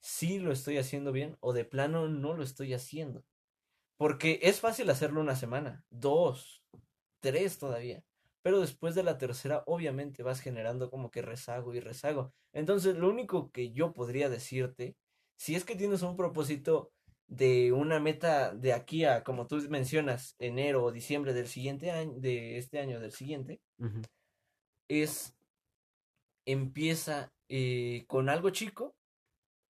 si 0.00 0.38
lo 0.38 0.52
estoy 0.52 0.78
haciendo 0.78 1.10
bien 1.10 1.36
o 1.40 1.52
de 1.52 1.64
plano 1.64 2.08
no 2.08 2.34
lo 2.34 2.44
estoy 2.44 2.74
haciendo. 2.74 3.24
Porque 3.96 4.38
es 4.42 4.60
fácil 4.60 4.88
hacerlo 4.88 5.20
una 5.20 5.34
semana, 5.34 5.84
dos, 5.90 6.62
tres 7.18 7.58
todavía. 7.58 8.04
Pero 8.42 8.60
después 8.60 8.94
de 8.94 9.04
la 9.04 9.18
tercera, 9.18 9.62
obviamente 9.66 10.22
vas 10.22 10.40
generando 10.40 10.90
como 10.90 11.10
que 11.10 11.22
rezago 11.22 11.74
y 11.74 11.80
rezago. 11.80 12.32
Entonces, 12.52 12.96
lo 12.96 13.08
único 13.08 13.50
que 13.50 13.72
yo 13.72 13.92
podría 13.92 14.28
decirte, 14.28 14.96
si 15.36 15.54
es 15.54 15.64
que 15.64 15.76
tienes 15.76 16.02
un 16.02 16.16
propósito 16.16 16.90
de 17.28 17.72
una 17.72 17.98
meta 17.98 18.54
de 18.54 18.72
aquí 18.72 19.04
a, 19.04 19.24
como 19.24 19.46
tú 19.46 19.56
mencionas, 19.70 20.36
enero 20.38 20.84
o 20.84 20.92
diciembre 20.92 21.32
del 21.32 21.46
siguiente 21.46 21.90
año, 21.90 22.12
de 22.18 22.58
este 22.58 22.78
año 22.78 23.00
del 23.00 23.12
siguiente, 23.12 23.60
es 24.88 25.34
empieza 26.44 27.32
eh, 27.48 28.04
con 28.06 28.28
algo 28.28 28.50
chico, 28.50 28.94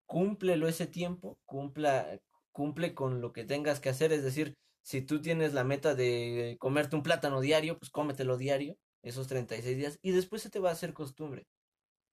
cúmplelo 0.07 0.69
ese 0.69 0.87
tiempo, 0.87 1.39
cumpla, 1.45 2.21
cumple 2.53 2.95
con 2.95 3.21
lo 3.21 3.33
que 3.33 3.45
tengas 3.45 3.81
que 3.81 3.91
hacer, 3.91 4.13
es 4.13 4.25
decir, 4.25 4.57
Si 4.83 5.03
tú 5.03 5.21
tienes 5.21 5.53
la 5.53 5.65
meta 5.65 5.95
de 5.95 6.57
comerte 6.59 6.97
un 6.97 7.03
plátano 7.03 7.41
diario, 7.41 7.79
pues 7.79 7.91
cómetelo 7.91 8.37
diario, 8.37 8.77
esos 9.03 9.29
36 9.29 9.77
días, 9.77 9.99
y 10.03 10.13
después 10.13 10.43
se 10.43 10.51
te 10.51 10.59
va 10.59 10.71
a 10.71 10.73
hacer 10.73 10.93
costumbre. 10.93 11.47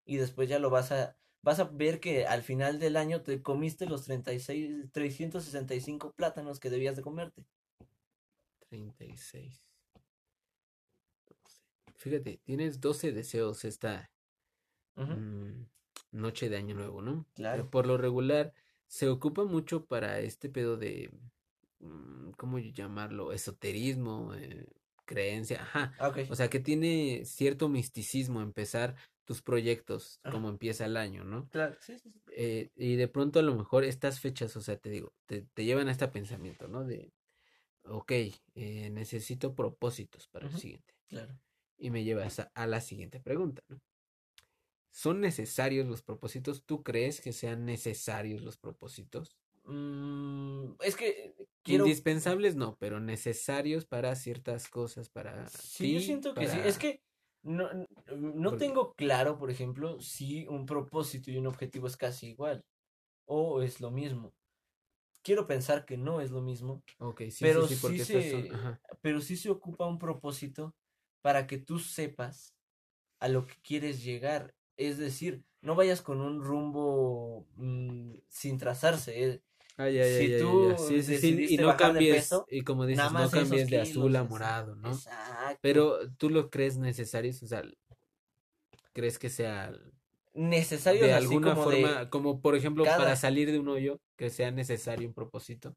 Y 0.06 0.18
después 0.18 0.50
ya 0.50 0.60
lo 0.60 0.70
vas 0.70 0.92
a, 0.92 1.18
vas 1.42 1.60
a 1.60 1.66
ver 1.66 2.00
que 2.00 2.26
al 2.26 2.44
final 2.44 2.80
del 2.80 2.98
año 2.98 3.22
te 3.22 3.42
comiste 3.42 3.86
los 3.86 4.04
36, 4.04 4.92
365 4.92 6.14
plátanos 6.14 6.60
que 6.60 6.70
debías 6.70 6.96
de 6.96 7.02
comerte. 7.02 7.46
36. 8.70 9.62
12. 11.28 11.62
Fíjate, 11.96 12.42
tienes 12.44 12.80
12 12.80 13.12
deseos 13.12 13.66
esta 13.66 14.12
mm, 14.96 15.64
noche 16.12 16.50
de 16.50 16.58
Año 16.58 16.76
Nuevo, 16.76 17.02
¿no? 17.02 17.26
Claro. 17.34 17.70
Por 17.70 17.88
lo 17.88 17.98
regular, 17.98 18.54
se 18.88 19.10
ocupa 19.10 19.46
mucho 19.46 19.86
para 19.86 20.20
este 20.20 20.50
pedo 20.50 20.78
de, 20.78 21.12
¿cómo 22.38 22.60
llamarlo? 22.60 23.32
Esoterismo, 23.32 24.34
eh, 24.36 24.68
creencia, 25.06 25.62
ajá. 25.64 25.94
Ah. 26.00 26.14
O 26.30 26.36
sea, 26.36 26.50
que 26.50 26.60
tiene 26.60 27.24
cierto 27.26 27.70
misticismo 27.70 28.42
empezar 28.42 28.96
tus 29.26 29.42
proyectos, 29.42 30.20
Ajá. 30.24 30.32
como 30.32 30.50
empieza 30.50 30.86
el 30.86 30.96
año, 30.96 31.24
¿no? 31.24 31.50
Claro, 31.50 31.76
sí, 31.82 32.00
sí, 32.00 32.10
sí. 32.12 32.22
Eh, 32.36 32.72
y 32.76 32.96
de 32.96 33.08
pronto 33.08 33.40
a 33.40 33.44
lo 33.44 33.56
mejor 33.56 33.84
estas 33.84 34.20
fechas, 34.22 34.56
o 34.56 34.62
sea, 34.62 34.78
te 34.78 34.90
digo, 34.90 35.14
te, 35.26 35.42
te 35.54 35.66
llevan 35.66 35.90
a 35.90 35.92
este 35.92 36.08
pensamiento, 36.08 36.68
¿no? 36.68 36.86
De, 36.86 37.12
ok, 37.84 38.12
eh, 38.12 38.90
necesito 38.92 39.54
propósitos 39.54 40.28
para 40.28 40.48
el 40.48 40.58
siguiente. 40.58 40.94
Claro. 41.08 41.38
Y 41.78 41.90
me 41.90 42.04
lleva 42.04 42.26
a, 42.26 42.52
a 42.54 42.68
la 42.68 42.80
siguiente 42.80 43.20
pregunta, 43.20 43.64
¿no? 43.68 43.82
¿Son 44.92 45.22
necesarios 45.22 45.86
los 45.88 46.02
propósitos? 46.02 46.64
¿Tú 46.66 46.82
crees 46.84 47.22
que 47.22 47.34
sean 47.34 47.66
necesarios 47.66 48.42
los 48.42 48.58
propósitos? 48.58 49.38
Mm, 49.68 50.76
es 50.82 50.96
que 50.96 51.36
quiero. 51.62 51.86
Indispensables 51.86 52.56
no, 52.56 52.78
pero 52.80 53.00
necesarios 53.00 53.86
para 53.86 54.16
ciertas 54.16 54.70
cosas, 54.70 55.10
para 55.10 55.48
Sí, 55.50 55.94
yo 55.94 56.00
siento 56.00 56.34
que 56.34 56.48
sí. 56.48 56.58
Es 56.64 56.78
que 56.78 57.02
no, 57.44 57.70
no 58.16 58.50
Porque- 58.52 58.66
tengo 58.66 58.94
claro, 58.94 59.38
por 59.38 59.52
ejemplo, 59.52 60.00
si 60.00 60.48
un 60.48 60.66
propósito 60.66 61.32
y 61.32 61.38
un 61.38 61.48
objetivo 61.48 61.88
es 61.88 61.98
casi 61.98 62.28
igual 62.30 62.64
o 63.26 63.62
es 63.62 63.82
lo 63.82 63.92
mismo. 63.92 64.34
Quiero 65.22 65.46
pensar 65.46 65.86
que 65.86 65.98
no 65.98 66.22
es 66.22 66.32
lo 66.32 66.42
mismo, 66.42 66.82
Ok, 67.00 67.24
sí, 67.30 67.38
pero 67.42 67.68
sí, 67.68 67.76
sí, 67.76 67.82
porque 67.82 68.06
se, 68.06 68.50
pero 69.02 69.20
sí 69.20 69.36
se 69.36 69.50
ocupa 69.50 69.86
un 69.86 70.00
propósito 70.00 70.74
para 71.22 71.46
que 71.48 71.58
tú 71.58 71.80
sepas 71.80 72.56
a 73.20 73.28
lo 73.28 73.46
que 73.46 73.56
quieres 73.62 74.02
llegar. 74.04 74.56
Es 74.78 74.98
decir, 74.98 75.44
no 75.62 75.76
vayas 75.76 76.02
con 76.02 76.22
un 76.22 76.42
rumbo 76.42 77.46
mm, 77.56 78.14
sin 78.30 78.58
trazarse. 78.58 79.44
Ya, 79.78 79.90
ya, 79.90 80.06
Si 80.06 80.30
ya, 80.32 80.40
tú. 80.40 80.76
Sí, 80.78 81.04
sí, 81.04 81.18
sí, 81.18 81.46
y 81.50 81.58
no 81.58 81.78
cambies, 81.78 82.16
peso, 82.16 82.46
y 82.50 82.62
como 82.64 82.86
dices, 82.86 83.12
no 83.12 83.30
cambies 83.30 83.70
de 83.70 83.82
azul 83.82 84.08
kilos, 84.08 84.22
a 84.22 84.24
morado, 84.24 84.76
¿no? 84.76 84.90
Exacto. 84.90 85.60
Pero 85.62 86.12
tú 86.18 86.30
lo 86.30 86.50
crees 86.50 86.78
necesarios, 86.78 87.42
o 87.44 87.48
sea, 87.48 87.64
crees 88.94 89.20
que 89.20 89.30
sea 89.30 89.72
Necesarios 90.38 91.08
de 91.08 91.14
alguna 91.14 91.56
como 91.56 91.64
forma, 91.64 92.00
de 92.00 92.10
como 92.10 92.42
por 92.42 92.56
ejemplo 92.56 92.84
para 92.84 93.16
salir 93.16 93.52
de 93.52 93.58
un 93.58 93.70
hoyo, 93.70 94.00
que 94.18 94.30
sea 94.30 94.52
necesario 94.52 95.08
un 95.08 95.14
propósito, 95.16 95.76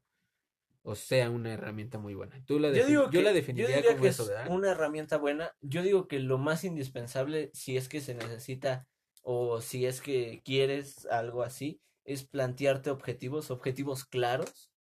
o 0.83 0.93
sea 0.93 1.31
una 1.31 1.53
herramienta 1.53 1.97
muy 1.97 2.13
buena. 2.13 2.39
Tú 2.45 2.59
la 2.59 2.71
Yo 2.71 2.85
digo 2.85 3.09
yo 3.09 3.23
la 3.23 3.33
definiría 3.33 3.83
como 3.83 4.01
que 4.01 4.09
eso, 4.09 4.29
una 4.49 4.69
herramienta 4.69 5.17
buena. 5.17 5.51
Yo 5.61 5.81
digo 5.81 6.07
que 6.07 6.19
lo 6.19 6.37
más 6.37 6.63
indispensable, 6.63 7.49
si 7.55 7.75
es 7.75 7.89
que 7.89 8.01
se 8.01 8.13
necesita 8.13 8.87
o 9.23 9.61
si 9.61 9.87
es 9.87 9.99
que 9.99 10.43
quieres 10.45 11.07
algo 11.07 11.41
así, 11.41 11.81
es 12.05 12.23
plantearte 12.23 12.89
objetivos, 12.89 13.51
objetivos 13.51 14.05
claros. 14.05 14.71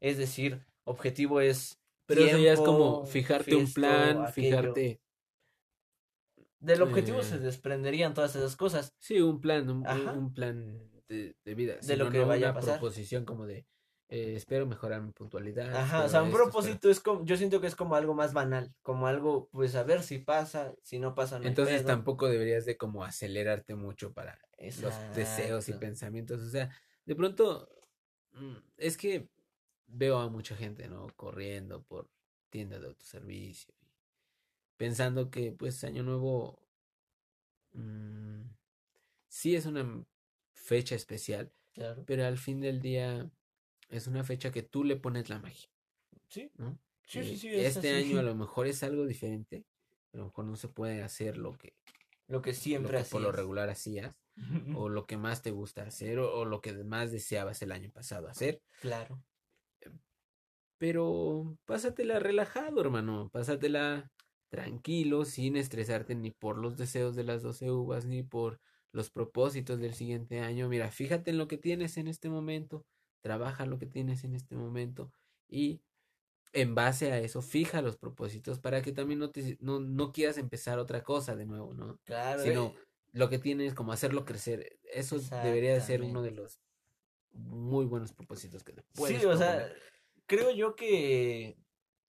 Es 0.00 0.18
decir, 0.18 0.60
objetivo 0.84 1.40
es 1.40 1.78
Pero 2.06 2.24
eso 2.24 2.38
ya 2.38 2.52
es 2.52 2.60
como 2.60 3.06
fijarte 3.06 3.54
un 3.56 3.72
plan, 3.72 4.24
aquello. 4.24 4.32
fijarte, 4.32 5.00
Del 6.60 6.82
objetivo 6.82 7.22
se 7.22 7.36
eh, 7.36 7.38
desprenderían 7.38 8.14
todas 8.14 8.34
esas 8.36 8.56
cosas. 8.56 8.94
sí, 8.98 9.20
un 9.20 9.40
plan, 9.40 9.68
un, 9.68 10.32
plan 10.32 10.78
de, 11.08 11.36
de 11.44 11.54
vida, 11.54 11.76
De 11.82 11.96
lo 11.96 12.10
que 12.10 12.18
no 12.18 12.26
vaya 12.26 12.50
a 12.50 12.54
pasar. 12.54 12.80
proposición 12.80 13.24
como 13.24 13.46
de 13.46 13.66
eh, 14.08 14.34
espero 14.36 14.66
mejorar 14.66 15.02
mi 15.02 15.12
puntualidad, 15.12 15.74
Ajá, 15.74 16.04
o 16.04 16.08
sea, 16.08 16.22
un 16.22 16.28
esto, 16.28 16.38
espero- 16.38 16.52
propósito 16.52 16.90
es 16.90 17.00
como, 17.00 17.24
yo 17.24 17.36
siento 17.36 17.60
que 17.60 17.66
es 17.66 17.74
como 17.74 17.96
algo 17.96 18.14
más 18.14 18.32
banal, 18.32 18.72
como 18.82 19.06
algo, 19.06 19.48
pues 19.50 19.74
a 19.74 19.82
ver 19.82 20.02
si 20.02 20.18
pasa, 20.18 20.74
si 20.82 20.98
no 20.98 21.14
pasa, 21.14 21.38
no 21.38 21.48
Entonces 21.48 21.84
tampoco 21.84 22.28
deberías 22.28 22.64
de 22.64 22.76
como 22.76 23.04
acelerarte 23.04 23.74
mucho 23.74 24.12
para 24.12 24.38
los 24.72 24.94
deseos 25.12 25.68
y 25.68 25.72
Exacto. 25.72 25.80
pensamientos. 25.80 26.40
O 26.42 26.48
sea, 26.50 26.70
de 27.04 27.14
pronto 27.16 27.68
mm, 28.32 28.56
es 28.78 28.96
que 28.96 29.28
veo 29.86 30.18
a 30.18 30.28
mucha 30.28 30.56
gente, 30.56 30.88
¿no? 30.88 31.06
Corriendo 31.16 31.82
por 31.82 32.10
tiendas 32.50 32.80
de 32.80 32.88
autoservicio 32.88 33.74
pensando 34.76 35.30
que 35.30 35.52
pues 35.52 35.82
Año 35.84 36.02
Nuevo 36.02 36.58
mm, 37.72 38.42
sí 39.28 39.56
es 39.56 39.66
una 39.66 40.04
fecha 40.52 40.94
especial, 40.94 41.52
Claro. 41.72 42.04
pero 42.06 42.24
al 42.24 42.38
fin 42.38 42.60
del 42.60 42.80
día 42.80 43.30
es 43.88 44.06
una 44.06 44.24
fecha 44.24 44.50
que 44.52 44.62
tú 44.62 44.84
le 44.84 44.96
pones 44.96 45.28
la 45.28 45.38
magia, 45.38 45.68
Sí, 46.28 46.50
¿no? 46.56 46.78
sí, 47.06 47.22
sí, 47.24 47.34
Eh, 47.34 47.36
sí, 47.38 47.48
es 47.48 47.76
este 47.76 47.88
así. 47.90 48.12
año 48.12 48.18
a 48.18 48.22
lo 48.30 48.34
mejor 48.34 48.66
es 48.66 48.82
algo 48.82 49.06
diferente, 49.06 49.64
a 50.12 50.18
lo 50.18 50.24
mejor 50.26 50.44
no 50.44 50.56
se 50.56 50.68
puede 50.68 51.02
hacer 51.02 51.36
lo 51.36 51.52
que, 51.58 51.74
Lo 52.28 52.42
que 52.42 52.50
lo 52.50 52.56
siempre 52.56 52.98
que 52.98 53.04
por 53.04 53.20
lo 53.22 53.32
regular 53.32 53.68
hacías 53.68 54.14
o 54.74 54.88
lo 54.88 55.06
que 55.06 55.16
más 55.16 55.42
te 55.42 55.50
gusta 55.50 55.82
hacer 55.82 56.18
o, 56.18 56.40
o 56.40 56.44
lo 56.44 56.60
que 56.60 56.72
más 56.84 57.12
deseabas 57.12 57.62
el 57.62 57.72
año 57.72 57.90
pasado 57.90 58.28
hacer. 58.28 58.62
Claro. 58.80 59.22
Pero 60.78 61.56
pásatela 61.64 62.18
relajado, 62.18 62.80
hermano. 62.80 63.30
Pásatela 63.32 64.10
tranquilo, 64.48 65.24
sin 65.24 65.56
estresarte 65.56 66.14
ni 66.14 66.30
por 66.30 66.58
los 66.58 66.76
deseos 66.76 67.16
de 67.16 67.24
las 67.24 67.42
12 67.42 67.70
uvas, 67.70 68.04
ni 68.06 68.22
por 68.22 68.60
los 68.92 69.10
propósitos 69.10 69.80
del 69.80 69.94
siguiente 69.94 70.40
año. 70.40 70.68
Mira, 70.68 70.90
fíjate 70.90 71.30
en 71.30 71.38
lo 71.38 71.48
que 71.48 71.58
tienes 71.58 71.96
en 71.96 72.06
este 72.06 72.28
momento, 72.28 72.86
trabaja 73.20 73.66
lo 73.66 73.78
que 73.78 73.86
tienes 73.86 74.22
en 74.24 74.34
este 74.34 74.54
momento 74.54 75.10
y 75.48 75.82
en 76.52 76.76
base 76.76 77.10
a 77.10 77.18
eso 77.18 77.42
fija 77.42 77.82
los 77.82 77.96
propósitos 77.96 78.60
para 78.60 78.80
que 78.80 78.92
también 78.92 79.18
no, 79.18 79.30
te, 79.30 79.58
no, 79.60 79.80
no 79.80 80.12
quieras 80.12 80.38
empezar 80.38 80.78
otra 80.78 81.02
cosa 81.02 81.34
de 81.34 81.46
nuevo, 81.46 81.74
¿no? 81.74 81.98
Claro. 82.04 82.42
Sino 82.42 82.66
eh, 82.66 82.74
lo 83.14 83.30
que 83.30 83.38
tienes 83.38 83.74
como 83.74 83.92
hacerlo 83.92 84.24
crecer. 84.24 84.78
Eso 84.92 85.18
debería 85.18 85.72
de 85.72 85.80
ser 85.80 86.02
uno 86.02 86.20
de 86.20 86.32
los 86.32 86.58
muy 87.32 87.86
buenos 87.86 88.12
propósitos 88.12 88.62
que 88.62 88.72
te 88.72 88.82
puedes 88.94 89.20
Sí, 89.20 89.26
o 89.26 89.36
sea, 89.36 89.72
creo 90.26 90.50
yo 90.50 90.74
que 90.74 91.56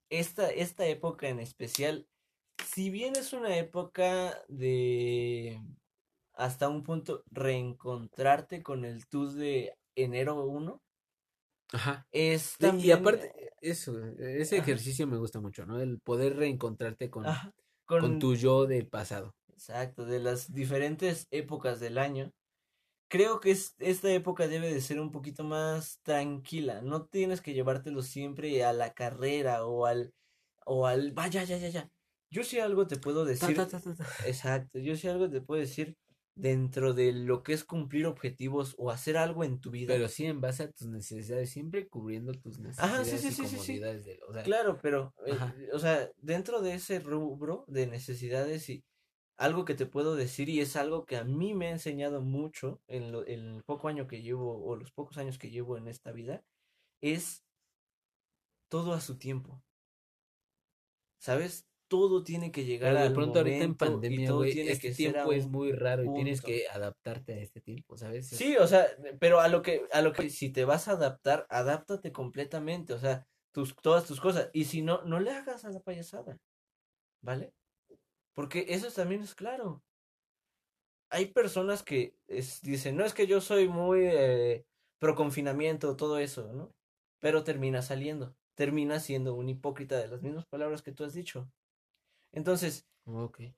esta, 0.10 0.50
esta 0.50 0.86
época 0.88 1.30
en 1.30 1.40
especial, 1.40 2.08
si 2.66 2.90
bien 2.90 3.16
es 3.16 3.34
una 3.34 3.56
época 3.58 4.44
de 4.48 5.62
hasta 6.34 6.68
un 6.68 6.84
punto 6.84 7.24
reencontrarte 7.32 8.62
con 8.62 8.84
el 8.84 9.06
tú 9.08 9.32
de 9.32 9.74
enero 9.96 10.44
1, 10.44 10.82
Ajá. 11.72 12.08
es 12.12 12.56
Y- 12.60 12.64
Y 12.64 12.68
también 12.68 12.98
aparte, 13.00 13.52
eso, 13.62 14.00
ese 14.20 14.56
Ajá. 14.58 14.64
ejercicio 14.64 15.08
me 15.08 15.18
gusta 15.18 15.40
mucho, 15.40 15.66
¿no? 15.66 15.80
El 15.80 16.00
poder 16.00 16.36
reencontrarte 16.36 17.10
con 17.10 17.26
con, 17.86 18.20
tu 18.20 18.36
yo 18.36 18.66
del 18.66 18.88
pasado. 18.88 19.34
Exacto, 19.56 20.06
de 20.06 20.20
las 20.20 20.54
diferentes 20.54 21.28
épocas 21.32 21.80
del 21.80 21.98
año. 21.98 22.32
Creo 23.10 23.40
que 23.40 23.52
es, 23.52 23.76
esta 23.80 24.12
época 24.12 24.48
debe 24.48 24.74
de 24.74 24.82
ser 24.82 25.00
un 25.00 25.12
poquito 25.12 25.44
más 25.44 26.00
tranquila. 26.04 26.82
No 26.82 27.06
tienes 27.06 27.42
que 27.42 27.54
llevártelo 27.54 28.02
siempre 28.02 28.64
a 28.64 28.74
la 28.74 28.94
carrera 28.94 29.66
o 29.66 29.86
al, 29.86 30.14
o 30.66 30.88
al, 30.88 31.14
vaya, 31.14 31.44
ya, 31.44 31.58
ya, 31.58 31.70
ya. 31.70 31.90
Yo 32.32 32.44
sí 32.44 32.60
algo 32.60 32.88
te 32.88 32.98
puedo 32.98 33.26
decir, 33.26 33.56
ta, 33.58 33.68
ta, 33.68 33.80
ta, 33.80 33.94
exacto, 34.26 34.80
yo 34.80 34.96
sí 34.96 35.08
algo 35.08 35.30
te 35.30 35.42
puedo 35.42 35.62
decir 35.62 35.96
dentro 36.36 36.94
de 36.94 37.14
lo 37.14 37.44
que 37.44 37.54
es 37.54 37.64
cumplir 37.64 38.08
objetivos 38.08 38.76
o 38.78 38.92
hacer 38.92 39.16
algo 39.18 39.44
en 39.44 39.62
tu 39.62 39.72
vida. 39.72 39.94
Pero 39.94 40.10
sí 40.10 40.26
en 40.26 40.42
base 40.42 40.64
a 40.64 40.72
tus 40.72 40.88
necesidades, 40.88 41.50
siempre 41.52 41.88
cubriendo 41.88 42.34
tus 42.34 42.60
Ajá, 42.78 43.06
sí, 43.06 43.12
necesidades 43.12 43.22
sí, 43.22 43.32
y 43.32 43.36
sí, 43.36 43.54
comodidades 43.56 44.06
del- 44.06 44.20
o 44.28 44.34
sea, 44.34 44.44
Claro, 44.44 44.80
pero, 44.82 45.14
eh, 45.26 45.38
o 45.74 45.80
sea, 45.80 46.10
dentro 46.18 46.62
de 46.62 46.74
ese 46.74 47.00
rubro 47.00 47.64
de 47.68 47.88
necesidades 47.88 48.70
y 48.70 48.84
algo 49.38 49.66
que 49.66 49.76
te 49.76 49.86
puedo 49.86 50.16
decir 50.16 50.50
y 50.50 50.62
es 50.62 50.76
algo 50.76 51.06
que 51.06 51.18
a 51.18 51.24
mí 51.26 51.54
me 51.54 51.68
ha 51.68 51.72
enseñado 51.72 52.22
mucho 52.22 52.82
en, 52.88 53.12
lo- 53.12 53.26
en 53.28 53.56
el 53.56 53.64
poco 53.64 53.88
año 53.90 54.08
que 54.08 54.22
llevo 54.22 54.64
o 54.66 54.76
los 54.76 54.92
pocos 54.92 55.18
años 55.18 55.38
que 55.40 55.50
llevo 55.52 55.78
en 55.78 55.88
esta 55.88 56.12
vida, 56.12 56.44
es 57.02 57.46
todo 58.70 58.94
a 58.94 59.02
su 59.02 59.18
tiempo. 59.18 59.64
¿Sabes? 61.20 61.68
Todo 61.88 62.24
tiene 62.24 62.52
que 62.52 62.66
llegar 62.66 62.94
pero 62.94 63.00
de 63.00 63.10
al 63.10 63.12
pronto 63.12 63.40
ahorita 63.40 63.64
en 63.64 63.76
momento 63.76 63.78
pandemia, 63.78 64.32
güey, 64.32 64.60
este 64.64 64.78
que 64.80 64.92
tiempo 64.92 65.34
es 65.34 65.48
muy 65.48 65.72
raro 65.72 66.04
y 66.06 66.12
tienes 66.12 66.42
que 66.42 66.68
adaptarte 66.68 67.34
a 67.34 67.38
este 67.40 67.62
tiempo, 67.62 67.98
¿sabes? 67.98 68.32
Es- 68.34 68.42
Sí, 68.42 68.58
o 68.58 68.68
sea, 68.68 68.88
pero 69.20 69.40
a 69.40 69.48
lo 69.48 69.62
que, 69.62 69.88
a 69.94 70.02
lo 70.02 70.12
que 70.12 70.30
si 70.30 70.50
te 70.52 70.66
vas 70.66 70.88
a 70.88 70.92
adaptar, 70.94 71.46
adáptate 71.50 72.12
completamente, 72.12 72.94
o 72.94 73.00
sea, 73.00 73.28
tus, 73.52 73.76
todas 73.76 74.06
tus 74.06 74.20
cosas. 74.20 74.50
Y 74.54 74.66
si 74.66 74.82
no, 74.82 75.04
no 75.04 75.20
le 75.20 75.32
hagas 75.32 75.64
a 75.64 75.70
la 75.70 75.80
payasada, 75.80 76.40
¿vale? 77.22 77.54
Porque 78.36 78.66
eso 78.70 78.92
también 78.92 79.24
es 79.24 79.34
claro. 79.34 79.84
Hay 81.10 81.28
personas 81.28 81.84
que 81.84 82.16
es- 82.28 82.62
dicen, 82.62 82.98
no 82.98 83.06
es 83.06 83.14
que 83.14 83.28
yo 83.28 83.42
soy 83.42 83.68
muy 83.68 84.02
eh, 84.04 84.66
pro 85.00 85.16
confinamiento, 85.16 85.96
todo 85.96 86.18
eso, 86.20 86.52
¿no? 86.54 86.74
Pero 87.20 87.44
termina 87.44 87.82
saliendo. 87.82 88.36
termina 88.56 89.02
siendo 89.02 89.34
un 89.36 89.50
hipócrita 89.50 89.98
de 89.98 90.08
las 90.08 90.22
mismas 90.22 90.46
palabras 90.46 90.82
que 90.82 90.94
tú 90.94 91.04
has 91.04 91.14
dicho. 91.14 91.50
Entonces, 92.34 92.88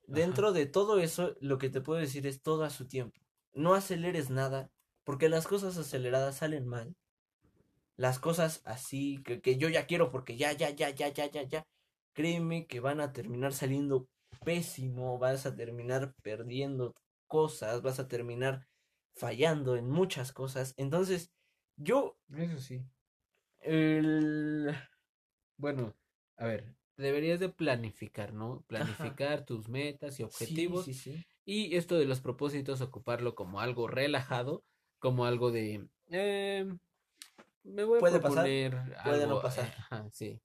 dentro 0.08 0.54
de 0.54 0.66
todo 0.68 1.00
eso, 1.00 1.36
lo 1.42 1.58
que 1.60 1.70
te 1.70 1.82
puedo 1.82 2.00
decir 2.00 2.28
es 2.28 2.42
todo 2.42 2.64
a 2.66 2.72
su 2.72 2.88
tiempo. 2.88 3.22
No 3.54 3.76
aceleres 3.76 4.30
nada, 4.32 4.72
porque 5.06 5.30
las 5.30 5.48
cosas 5.48 5.78
aceleradas 5.78 6.38
salen 6.38 6.68
mal. 6.68 6.96
Las 7.98 8.20
cosas 8.20 8.62
así, 8.66 9.22
que, 9.26 9.42
que 9.42 9.58
yo 9.58 9.70
ya 9.70 9.88
quiero 9.88 10.10
porque 10.12 10.38
ya, 10.38 10.52
ya, 10.54 10.70
ya, 10.70 10.92
ya, 10.92 11.10
ya, 11.10 11.26
ya, 11.30 11.44
ya. 11.44 11.68
Créeme 12.14 12.66
que 12.68 12.80
van 12.80 13.02
a 13.02 13.12
terminar 13.14 13.54
saliendo 13.54 14.08
pésimo, 14.44 15.18
vas 15.20 15.46
a 15.46 15.56
terminar 15.56 16.14
perdiendo 16.22 16.94
cosas, 17.28 17.82
vas 17.82 18.00
a 18.00 18.08
terminar 18.08 18.68
fallando 19.16 19.76
en 19.76 19.90
muchas 19.90 20.32
cosas. 20.32 20.74
Entonces, 20.78 21.32
yo, 21.78 22.18
Eso 22.38 22.60
sí. 22.60 22.82
el... 23.62 24.74
Bueno, 25.58 25.94
a 26.38 26.46
ver, 26.46 26.76
deberías 26.98 27.40
de 27.40 27.50
planificar, 27.50 28.34
¿no? 28.34 28.64
Planificar 28.68 29.46
tus 29.46 29.68
metas 29.70 30.20
y 30.20 30.24
Sí, 30.24 30.26
objetivos. 30.26 30.86
sí, 30.86 30.94
sí. 30.94 31.26
Y 31.46 31.76
esto 31.76 31.98
de 31.98 32.06
los 32.06 32.20
propósitos, 32.20 32.82
ocuparlo 32.82 33.36
como 33.36 33.62
algo 33.62 33.88
relajado, 33.88 34.64
como 35.00 35.26
algo 35.26 35.52
de... 35.52 35.88
eh, 36.10 36.66
me 37.64 37.84
voy 37.84 37.98
a 37.98 38.02
Puede 38.02 38.20
pasar, 38.20 38.44
proponer 38.44 38.74
puede 39.04 39.22
no 39.28 39.36
algo, 39.36 39.42
pasar. 39.42 39.74
eh, 39.92 40.10
sí. 40.12 40.40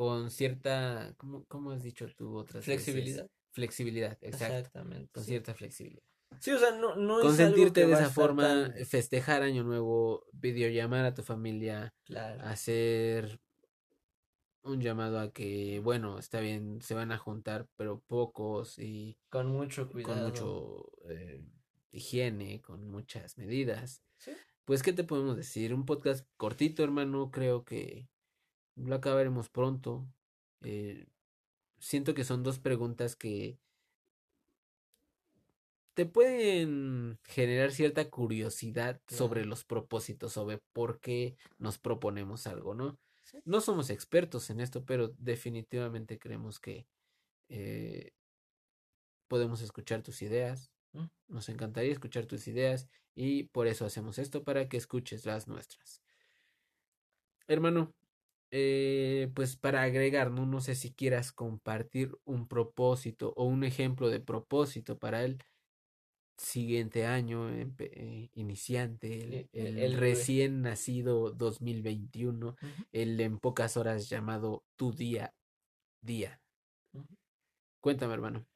Con 0.00 0.30
cierta... 0.30 1.12
¿Cómo, 1.18 1.44
cómo 1.44 1.72
has 1.72 1.82
dicho 1.82 2.06
tú 2.16 2.34
otras 2.38 2.64
veces? 2.66 2.84
Flexibilidad. 2.84 3.30
Flexibilidad, 3.52 4.18
exacto. 4.22 4.56
Exactamente. 4.56 5.10
Con 5.12 5.24
sí. 5.24 5.28
cierta 5.32 5.52
flexibilidad. 5.52 6.02
Sí, 6.38 6.52
o 6.52 6.58
sea, 6.58 6.70
no, 6.70 6.96
no 6.96 7.18
es 7.18 7.24
algo 7.24 7.28
Consentirte 7.28 7.82
que 7.82 7.86
de 7.88 7.92
esa 7.92 8.08
forma, 8.08 8.72
tan- 8.72 8.86
festejar 8.86 9.42
Año 9.42 9.62
Nuevo, 9.62 10.24
videollamar 10.32 11.04
a 11.04 11.12
tu 11.12 11.22
familia, 11.22 11.92
Claro. 12.04 12.40
hacer 12.44 13.38
un 14.62 14.80
llamado 14.80 15.20
a 15.20 15.34
que, 15.34 15.80
bueno, 15.84 16.18
está 16.18 16.40
bien, 16.40 16.80
se 16.80 16.94
van 16.94 17.12
a 17.12 17.18
juntar, 17.18 17.68
pero 17.76 18.00
pocos 18.06 18.78
y 18.78 19.18
Con 19.28 19.48
mucho 19.48 19.82
con 19.84 20.02
cuidado. 20.02 20.28
mucho 20.28 20.92
eh, 21.10 21.44
higiene, 21.90 22.62
con 22.62 22.88
muchas 22.88 23.36
medidas. 23.36 24.02
Sí. 24.16 24.30
Pues, 24.64 24.82
¿qué 24.82 24.94
te 24.94 25.04
podemos 25.04 25.36
decir? 25.36 25.74
Un 25.74 25.84
podcast 25.84 26.26
cortito, 26.38 26.82
hermano, 26.84 27.30
creo 27.30 27.66
que 27.66 28.08
lo 28.84 28.94
acabaremos 28.94 29.48
pronto. 29.48 30.06
Eh, 30.62 31.06
siento 31.78 32.14
que 32.14 32.24
son 32.24 32.42
dos 32.42 32.58
preguntas 32.58 33.16
que 33.16 33.58
te 35.94 36.06
pueden 36.06 37.18
generar 37.24 37.72
cierta 37.72 38.08
curiosidad 38.08 39.00
sobre 39.08 39.44
los 39.44 39.64
propósitos, 39.64 40.32
sobre 40.32 40.58
por 40.72 41.00
qué 41.00 41.36
nos 41.58 41.78
proponemos 41.78 42.46
algo, 42.46 42.74
¿no? 42.74 42.98
Sí. 43.24 43.38
No 43.44 43.60
somos 43.60 43.90
expertos 43.90 44.50
en 44.50 44.60
esto, 44.60 44.84
pero 44.84 45.08
definitivamente 45.18 46.18
creemos 46.18 46.58
que 46.58 46.86
eh, 47.48 48.12
podemos 49.28 49.60
escuchar 49.62 50.02
tus 50.02 50.22
ideas. 50.22 50.72
Mm. 50.92 51.06
Nos 51.28 51.48
encantaría 51.48 51.92
escuchar 51.92 52.26
tus 52.26 52.48
ideas 52.48 52.88
y 53.14 53.44
por 53.44 53.66
eso 53.66 53.84
hacemos 53.84 54.18
esto, 54.18 54.42
para 54.42 54.68
que 54.68 54.76
escuches 54.76 55.26
las 55.26 55.48
nuestras. 55.48 56.02
Hermano, 57.46 57.92
eh, 58.50 59.30
pues 59.34 59.56
para 59.56 59.82
agregar, 59.82 60.30
¿no? 60.30 60.46
No 60.46 60.60
sé 60.60 60.74
si 60.74 60.92
quieras 60.94 61.32
compartir 61.32 62.12
un 62.24 62.48
propósito 62.48 63.32
o 63.36 63.44
un 63.44 63.64
ejemplo 63.64 64.08
de 64.10 64.20
propósito 64.20 64.98
para 64.98 65.24
el 65.24 65.38
siguiente 66.36 67.06
año, 67.06 67.50
empe- 67.50 67.90
eh, 67.92 68.30
iniciante, 68.34 69.48
el, 69.52 69.78
el 69.78 69.78
el- 69.78 69.94
recién 69.94 70.62
nacido 70.62 71.30
2021, 71.32 72.56
Ujú, 72.62 72.84
el 72.92 73.20
en 73.20 73.38
pocas 73.38 73.76
horas 73.76 74.08
llamado 74.08 74.64
tu 74.76 74.92
día 74.92 75.34
día. 76.02 76.40
Cuéntame, 77.80 78.14
hermano. 78.14 78.46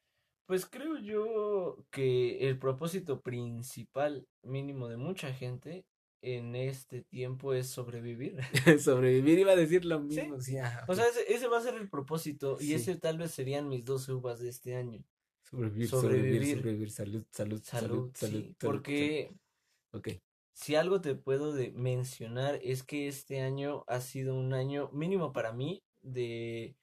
Pues 0.45 0.65
creo 0.67 0.97
yo 0.99 1.85
que 1.91 2.47
el 2.47 2.59
propósito 2.59 3.21
principal 3.21 4.27
mínimo 4.43 4.87
de 4.87 4.97
mucha 4.97 5.33
gente 5.33 5.85
en 6.25 6.55
este 6.55 7.01
tiempo 7.03 7.53
es 7.53 7.67
sobrevivir. 7.69 8.37
Sobrevivir 8.79 9.39
iba 9.39 9.51
a 9.51 9.55
decir 9.55 9.85
lo 9.85 9.99
mismo. 9.99 10.39
Sí, 10.41 10.57
O 10.87 10.95
sea, 10.95 11.05
ese, 11.07 11.33
ese 11.33 11.47
va 11.47 11.59
a 11.59 11.61
ser 11.61 11.75
el 11.75 11.89
propósito 11.89 12.57
y 12.59 12.73
ese 12.73 12.95
tal 12.95 13.17
vez 13.17 13.31
serían 13.31 13.69
mis 13.69 13.85
dos 13.85 14.09
uvas 14.09 14.39
de 14.39 14.49
este 14.49 14.75
año. 14.75 15.03
Sobrevivir, 15.43 15.87
sobrevivir, 15.87 16.57
sobrevivir. 16.57 16.91
salud, 16.91 17.25
salud, 17.31 17.61
salud, 17.63 18.11
Salud, 18.11 18.11
salud, 18.15 18.55
porque 18.59 19.27
salud. 19.91 20.07
Ok. 20.07 20.21
si 20.53 20.75
algo 20.75 21.01
te 21.01 21.15
puedo 21.15 21.53
de 21.53 21.71
mencionar 21.71 22.59
es 22.63 22.83
que 22.83 23.07
este 23.07 23.41
año 23.41 23.83
ha 23.87 24.01
sido 24.01 24.35
un 24.35 24.53
año 24.53 24.89
mínimo 24.91 25.33
para 25.33 25.53
mí 25.53 25.83
de 26.01 26.75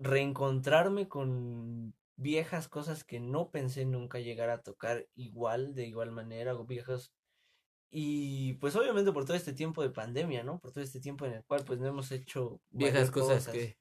reencontrarme 0.00 1.08
con 1.08 1.94
viejas 2.16 2.68
cosas 2.68 3.04
que 3.04 3.20
no 3.20 3.50
pensé 3.50 3.84
nunca 3.84 4.18
llegar 4.18 4.50
a 4.50 4.62
tocar 4.62 5.06
igual, 5.14 5.74
de 5.74 5.86
igual 5.86 6.10
manera, 6.10 6.54
o 6.56 6.66
viejas 6.66 7.12
y 7.90 8.54
pues 8.54 8.76
obviamente 8.76 9.12
por 9.12 9.24
todo 9.24 9.36
este 9.36 9.52
tiempo 9.52 9.82
de 9.82 9.90
pandemia, 9.90 10.42
¿no? 10.42 10.58
Por 10.58 10.72
todo 10.72 10.84
este 10.84 11.00
tiempo 11.00 11.26
en 11.26 11.32
el 11.34 11.44
cual 11.44 11.64
pues 11.64 11.78
no 11.78 11.86
hemos 11.86 12.10
hecho 12.12 12.60
Viejas 12.70 13.10
cosas 13.10 13.46
cosas. 13.46 13.52
que. 13.54 13.78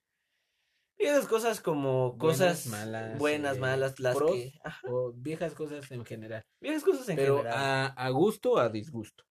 Viejas 0.98 1.28
cosas 1.28 1.62
como 1.62 2.14
Buenas, 2.14 2.64
cosas 2.64 2.66
malas, 2.68 3.20
buenas, 3.20 3.58
eh, 3.58 3.60
malas, 3.60 4.00
las 4.00 4.16
pros 4.16 4.32
que... 4.32 4.54
ajá, 4.64 4.82
O 4.90 5.14
viejas 5.14 5.54
cosas 5.54 5.92
en 5.92 6.04
general. 6.06 6.44
viejas 6.60 6.84
cosas 6.84 7.08
en 7.10 7.16
Pero 7.16 7.38
general. 7.38 7.58
a, 7.60 7.86
a 7.88 8.10
gusto 8.10 8.54
o 8.54 8.58
a 8.58 8.70
disgusto. 8.70 9.24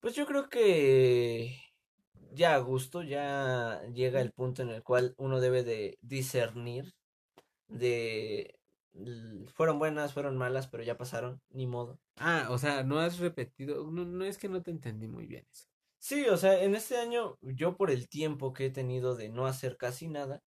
Pues 0.00 0.14
yo 0.14 0.24
creo 0.26 0.48
que 0.48 1.56
ya 2.32 2.54
a 2.54 2.58
gusto, 2.58 3.02
ya 3.02 3.82
llega 3.92 4.20
el 4.20 4.32
punto 4.32 4.62
en 4.62 4.70
el 4.70 4.82
cual 4.84 5.14
uno 5.18 5.40
debe 5.40 5.64
de 5.64 5.98
discernir 6.00 6.94
de 7.68 8.56
fueron 9.54 9.78
buenas, 9.78 10.12
fueron 10.12 10.36
malas, 10.36 10.68
pero 10.68 10.82
ya 10.82 10.96
pasaron, 10.96 11.40
ni 11.50 11.66
modo. 11.66 11.98
Ah, 12.20 12.46
o 12.50 12.58
sea, 12.58 12.84
no 12.84 12.98
has 13.00 13.18
repetido. 13.18 13.90
No, 13.90 14.04
no 14.04 14.24
es 14.24 14.38
que 14.38 14.48
no 14.48 14.62
te 14.62 14.70
entendí 14.70 15.08
muy 15.08 15.26
bien 15.26 15.46
eso. 15.50 15.66
Sí, 15.98 16.26
o 16.28 16.36
sea, 16.38 16.62
en 16.62 16.74
este 16.74 16.96
año 16.96 17.36
yo 17.42 17.76
por 17.76 17.90
el 17.90 18.08
tiempo 18.08 18.52
que 18.54 18.66
he 18.66 18.70
tenido 18.70 19.14
de 19.16 19.28
no 19.28 19.46
hacer 19.46 19.76
casi 19.76 20.08
nada, 20.08 20.42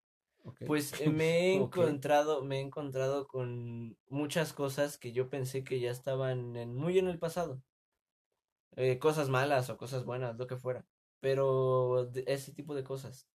pues 0.66 0.96
eh, 1.00 1.10
me 1.12 1.52
he 1.52 1.56
encontrado, 1.56 2.44
me 2.46 2.58
he 2.60 2.62
encontrado 2.62 3.28
con 3.28 3.98
muchas 4.10 4.54
cosas 4.54 4.98
que 5.00 5.12
yo 5.14 5.30
pensé 5.30 5.64
que 5.64 5.80
ya 5.82 5.92
estaban 5.92 6.56
en- 6.58 6.76
muy 6.76 7.00
en 7.00 7.08
el 7.10 7.20
pasado. 7.20 7.64
Eh, 8.76 8.98
cosas 9.00 9.30
malas 9.30 9.70
o 9.70 9.78
cosas 9.78 10.06
buenas, 10.06 10.38
lo 10.38 10.48
que 10.48 10.58
fuera. 10.58 10.86
Pero 11.20 12.10
ese 12.26 12.54
tipo 12.54 12.74
de 12.76 12.84
cosas. 12.84 13.28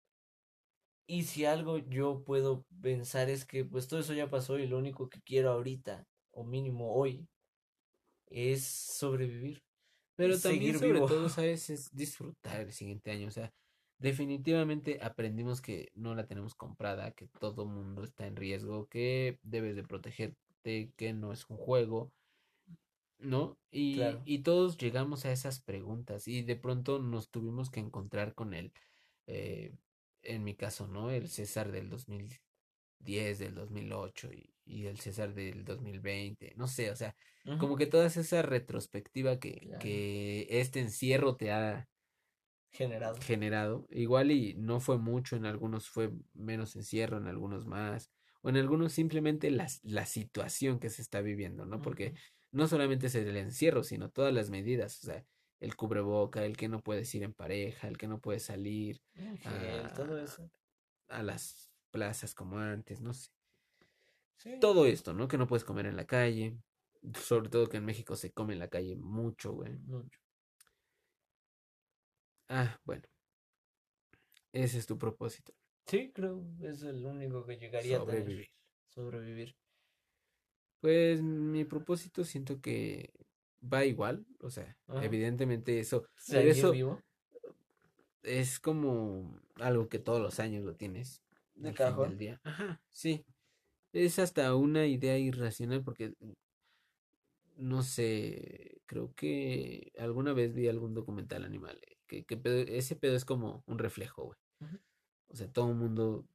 Y 1.07 1.25
si 1.25 1.45
algo 1.45 1.79
yo 1.79 2.25
puedo 2.25 2.65
pensar 2.81 3.29
es 3.31 3.45
que 3.45 3.65
pues 3.65 3.89
todo 3.89 4.01
eso 4.01 4.15
ya 4.15 4.31
pasó 4.31 4.59
y 4.59 4.67
lo 4.67 4.79
único 4.79 5.09
que 5.09 5.21
quiero 5.23 5.51
ahorita, 5.53 6.09
o 6.33 6.45
mínimo 6.45 6.95
hoy, 6.95 7.29
es 8.35 8.65
sobrevivir. 8.65 9.63
Pero 10.17 10.39
también 10.39 10.79
sobre 10.79 10.93
vivo. 10.95 11.07
todo, 11.07 11.29
¿sabes? 11.29 11.71
Es 11.71 11.95
disfrutar 11.95 12.61
el 12.61 12.73
siguiente 12.73 13.11
año. 13.11 13.29
O 13.29 13.31
sea, 13.31 13.53
definitivamente 13.99 14.99
aprendimos 15.03 15.61
que 15.61 15.91
no 15.95 16.15
la 16.15 16.27
tenemos 16.27 16.55
comprada, 16.55 17.13
que 17.13 17.27
todo 17.29 17.67
mundo 17.67 18.05
está 18.05 18.27
en 18.27 18.37
riesgo, 18.37 18.89
que 18.89 19.39
debes 19.43 19.77
de 19.77 19.85
protegerte, 19.85 20.93
que 20.97 21.13
no 21.13 21.33
es 21.33 21.49
un 21.49 21.57
juego, 21.57 22.13
¿no? 23.19 23.59
Y, 23.71 23.97
Claro. 23.97 24.23
y 24.25 24.41
todos 24.41 24.77
llegamos 24.79 25.25
a 25.25 25.33
esas 25.33 25.61
preguntas 25.61 26.27
y 26.29 26.43
de 26.43 26.57
pronto 26.57 26.99
nos 26.99 27.31
tuvimos 27.31 27.71
que 27.71 27.81
encontrar 27.81 28.35
con 28.35 28.55
el, 28.55 28.73
eh, 29.27 29.75
en 30.23 30.45
mi 30.45 30.55
caso, 30.55 30.89
¿no? 30.89 31.11
El 31.11 31.29
César 31.29 31.71
del 31.73 31.89
2010, 31.89 33.39
del 33.39 33.55
2008 33.55 34.33
y, 34.33 34.53
y 34.65 34.87
el 34.87 34.99
César 35.01 35.35
del 35.35 35.65
2020, 35.65 36.55
no 36.57 36.67
sé, 36.69 36.91
o 36.91 36.97
sea, 36.97 37.15
como 37.59 37.77
que 37.77 37.87
toda 37.87 38.07
esa 38.07 38.43
retrospectiva 38.43 39.39
que, 39.39 39.59
Claro. 39.61 39.79
que 39.81 40.47
este 40.51 40.81
encierro 40.81 41.37
te 41.37 41.51
ha 41.51 41.89
generado. 42.71 43.17
generado, 43.21 43.87
igual 43.91 44.31
y 44.31 44.55
no 44.55 44.81
fue 44.81 44.99
mucho, 44.99 45.37
en 45.37 45.45
algunos 45.47 45.89
fue 45.89 46.11
menos 46.35 46.77
encierro, 46.77 47.19
en 47.19 47.27
algunos 47.27 47.67
más, 47.67 48.11
o 48.43 48.49
en 48.49 48.57
algunos 48.57 48.93
simplemente 48.93 49.51
las, 49.51 49.81
la 49.85 50.07
situación 50.07 50.79
que 50.79 50.89
se 50.91 51.03
está 51.03 51.21
viviendo, 51.21 51.67
¿no? 51.67 51.81
Porque 51.83 52.15
no 52.51 52.67
solamente 52.69 53.07
es 53.09 53.15
el 53.15 53.37
encierro, 53.37 53.83
sino 53.83 54.11
todas 54.11 54.33
las 54.33 54.51
medidas, 54.51 55.03
o 55.03 55.07
sea, 55.07 55.25
el 55.61 55.77
cubreboca, 55.77 56.45
el 56.45 56.57
que 56.57 56.69
no 56.69 56.83
puedes 56.83 57.15
ir 57.15 57.23
en 57.23 57.35
pareja, 57.35 57.89
el 57.89 57.97
que 57.99 58.09
no 58.09 58.21
puedes 58.21 58.43
salir 58.45 59.01
El 59.15 59.39
gel, 59.39 59.93
todo 59.95 60.17
a, 60.17 60.25
eso. 60.25 60.51
a 61.09 61.23
las 61.23 61.71
plazas 61.91 62.35
como 62.35 62.59
antes, 62.59 63.01
no 63.01 63.13
sé. 63.13 63.31
Sí. 64.39 64.59
Todo 64.61 64.87
esto, 64.87 65.15
¿no? 65.15 65.29
Que 65.29 65.39
no 65.39 65.47
puedes 65.47 65.65
comer 65.65 65.87
en 65.87 65.97
la 65.97 66.07
calle, 66.07 66.57
sobre 67.15 67.49
todo 67.49 67.69
que 67.69 67.77
en 67.77 67.85
México 67.85 68.17
se 68.17 68.33
come 68.33 68.53
en 68.55 68.59
la 68.59 68.69
calle 68.69 68.97
mucho, 68.97 69.53
güey. 69.53 69.73
Mucho. 69.79 70.19
Ah, 72.49 72.79
bueno. 72.85 73.03
Ese 74.53 74.79
es 74.79 74.87
tu 74.87 74.99
propósito, 74.99 75.55
Sí, 75.87 76.13
creo, 76.13 76.45
es 76.61 76.83
el 76.83 77.05
único 77.05 77.45
que 77.45 77.57
llegaría 77.57 77.97
a 77.97 78.05
tener. 78.05 78.21
sobrevivir. 78.21 78.51
Sobrevivir. 78.89 79.57
Pues 80.81 81.23
mi 81.23 81.65
propósito 81.65 82.25
siento 82.25 82.61
que 82.61 83.11
va 83.63 83.85
igual, 83.85 84.27
o 84.41 84.51
sea, 84.51 84.77
Ajá. 84.89 85.05
evidentemente 85.05 85.79
eso, 85.81 86.07
pero 86.29 86.51
eso, 86.51 86.71
vivo. 86.73 87.01
es 88.23 88.61
como 88.61 89.41
algo 89.57 89.89
que 89.89 89.99
todos 89.99 90.21
los 90.21 90.39
años 90.41 90.65
lo 90.65 90.75
tienes. 90.77 91.23
De 91.55 91.73
cajón. 91.75 92.11
del 92.11 92.19
día. 92.19 92.41
Ajá, 92.45 92.81
sí. 92.91 93.25
Es 93.93 94.19
hasta 94.19 94.55
una 94.55 94.87
idea 94.87 95.17
irracional 95.19 95.83
porque, 95.83 96.15
no 97.57 97.83
sé, 97.83 98.81
creo 98.87 99.15
que 99.15 99.93
alguna 99.99 100.33
vez 100.33 100.55
vi 100.55 100.69
algún 100.69 100.95
documental 100.95 101.45
animal, 101.45 101.79
eh, 101.87 101.97
que, 102.07 102.25
que 102.25 102.37
pedo- 102.37 102.65
ese 102.69 102.97
pedo 102.97 103.17
es 103.17 103.25
como 103.25 103.63
un 103.67 103.79
reflejo, 103.79 104.25
güey. 104.25 104.39
O 105.29 105.37
sea, 105.37 105.51
todo 105.53 105.71
el 105.71 105.77
mundo 105.77 106.27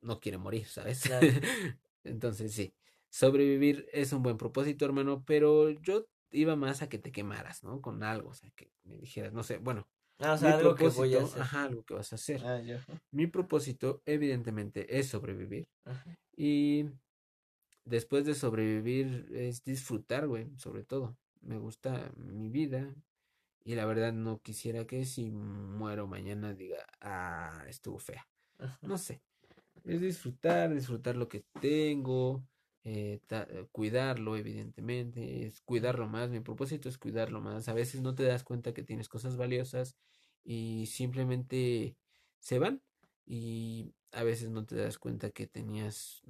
no 0.00 0.20
quiere 0.20 0.38
morir, 0.38 0.66
¿sabes? 0.66 1.02
Claro. 1.02 1.26
Entonces, 2.04 2.52
sí, 2.52 2.74
sobrevivir 3.10 3.86
es 3.92 4.12
un 4.12 4.22
buen 4.22 4.36
propósito, 4.36 4.84
hermano, 4.84 5.24
pero 5.24 5.70
yo 5.70 6.06
iba 6.30 6.56
más 6.56 6.82
a 6.82 6.88
que 6.88 6.98
te 6.98 7.12
quemaras, 7.12 7.62
¿no? 7.62 7.80
Con 7.80 8.02
algo, 8.02 8.30
o 8.30 8.34
sea, 8.34 8.50
que 8.56 8.70
me 8.84 8.96
dijeras, 8.96 9.32
no 9.32 9.42
sé, 9.42 9.58
bueno, 9.58 9.88
Ah, 10.18 10.32
o 10.34 10.38
mi 10.38 10.42
sea, 10.42 10.56
algo 10.56 10.74
que 10.74 10.88
voy 10.88 11.14
a 11.14 11.22
hacer. 11.22 11.42
ajá, 11.42 11.64
algo 11.64 11.84
que 11.84 11.94
vas 11.94 12.12
a 12.12 12.16
hacer. 12.16 12.40
Ah. 12.44 12.60
Mi 13.10 13.26
propósito, 13.26 14.02
evidentemente, 14.06 14.98
es 14.98 15.08
sobrevivir. 15.08 15.68
Ajá. 15.84 16.16
Y 16.36 16.86
después 17.84 18.24
de 18.24 18.34
sobrevivir 18.34 19.28
es 19.32 19.64
disfrutar, 19.64 20.26
güey, 20.26 20.48
sobre 20.56 20.84
todo. 20.84 21.16
Me 21.40 21.58
gusta 21.58 22.12
mi 22.16 22.48
vida 22.48 22.94
y 23.64 23.74
la 23.74 23.86
verdad 23.86 24.12
no 24.12 24.40
quisiera 24.42 24.86
que 24.86 25.04
si 25.04 25.30
muero 25.30 26.06
mañana 26.06 26.54
diga, 26.54 26.86
ah, 27.00 27.64
estuvo 27.68 27.98
fea. 27.98 28.26
No 28.82 28.98
sé. 28.98 29.22
Es 29.84 30.00
disfrutar, 30.00 30.74
disfrutar 30.74 31.16
lo 31.16 31.28
que 31.28 31.44
tengo, 31.60 32.44
eh, 32.84 33.20
eh, 33.30 33.66
cuidarlo, 33.72 34.36
evidentemente, 34.36 35.46
es 35.46 35.60
cuidarlo 35.62 36.08
más. 36.08 36.30
Mi 36.30 36.40
propósito 36.40 36.88
es 36.88 36.98
cuidarlo 36.98 37.40
más. 37.40 37.68
A 37.68 37.74
veces 37.74 38.02
no 38.02 38.14
te 38.14 38.24
das 38.24 38.44
cuenta 38.44 38.74
que 38.74 38.82
tienes 38.82 39.08
cosas 39.08 39.36
valiosas 39.36 39.96
y 40.44 40.86
simplemente 40.86 41.96
se 42.38 42.58
van. 42.58 42.82
Y 43.26 43.94
a 44.12 44.22
veces 44.22 44.50
no 44.50 44.64
te 44.64 44.76
das 44.76 44.98
cuenta 44.98 45.30
que 45.30 45.46
tenías 45.46 46.22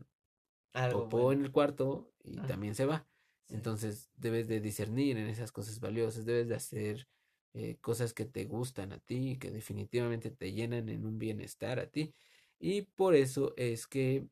Algo 0.72 1.04
popó 1.04 1.24
bueno. 1.24 1.40
en 1.40 1.46
el 1.46 1.52
cuarto 1.52 2.12
y 2.24 2.38
Ajá. 2.38 2.46
también 2.48 2.74
se 2.74 2.86
va. 2.86 3.06
Sí. 3.48 3.54
Entonces 3.56 4.10
debes 4.16 4.48
de 4.48 4.60
discernir 4.60 5.16
en 5.18 5.26
esas 5.26 5.52
cosas 5.52 5.80
valiosas, 5.80 6.24
debes 6.24 6.48
de 6.48 6.54
hacer 6.54 7.08
eh, 7.54 7.76
cosas 7.80 8.14
que 8.14 8.24
te 8.24 8.44
gustan 8.44 8.92
a 8.92 8.98
ti, 8.98 9.36
que 9.38 9.50
definitivamente 9.50 10.30
te 10.30 10.52
llenan 10.52 10.88
en 10.88 11.04
un 11.04 11.18
bienestar 11.18 11.78
a 11.78 11.86
ti. 11.90 12.14
Y 12.58 12.82
por 12.82 13.14
eso 13.14 13.52
es 13.56 13.86
que 13.86 14.26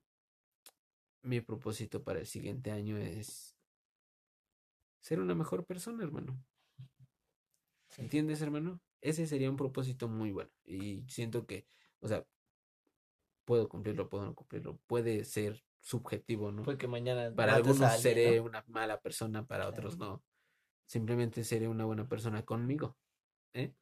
mi 1.22 1.40
propósito 1.40 2.02
para 2.02 2.20
el 2.20 2.26
siguiente 2.26 2.70
año 2.70 2.96
es 2.96 3.56
ser 5.00 5.20
una 5.20 5.34
mejor 5.34 5.66
persona, 5.66 6.02
hermano. 6.04 6.42
Sí. 7.90 8.02
¿Entiendes, 8.02 8.40
hermano? 8.40 8.80
Ese 9.00 9.26
sería 9.26 9.50
un 9.50 9.56
propósito 9.56 10.08
muy 10.08 10.30
bueno. 10.30 10.50
Y 10.64 11.02
siento 11.08 11.46
que, 11.46 11.66
o 12.00 12.08
sea, 12.08 12.24
puedo 13.50 13.68
cumplirlo, 13.68 14.08
puedo 14.08 14.24
no 14.26 14.34
cumplirlo. 14.36 14.76
Puede 14.86 15.24
ser 15.24 15.64
subjetivo, 15.80 16.52
¿no? 16.52 16.62
Fue 16.62 16.78
que 16.78 16.86
mañana 16.86 17.34
Para 17.34 17.56
algunos 17.56 17.80
alguien, 17.80 18.00
seré 18.00 18.36
¿no? 18.36 18.44
una 18.44 18.64
mala 18.68 19.00
persona, 19.00 19.44
para 19.44 19.64
Claro. 19.64 19.70
otros 19.76 19.98
no. 19.98 20.22
Simplemente 20.86 21.42
seré 21.42 21.66
una 21.66 21.84
buena 21.84 22.06
persona 22.08 22.44
conmigo. 22.44 22.96
¿eh? 23.54 23.74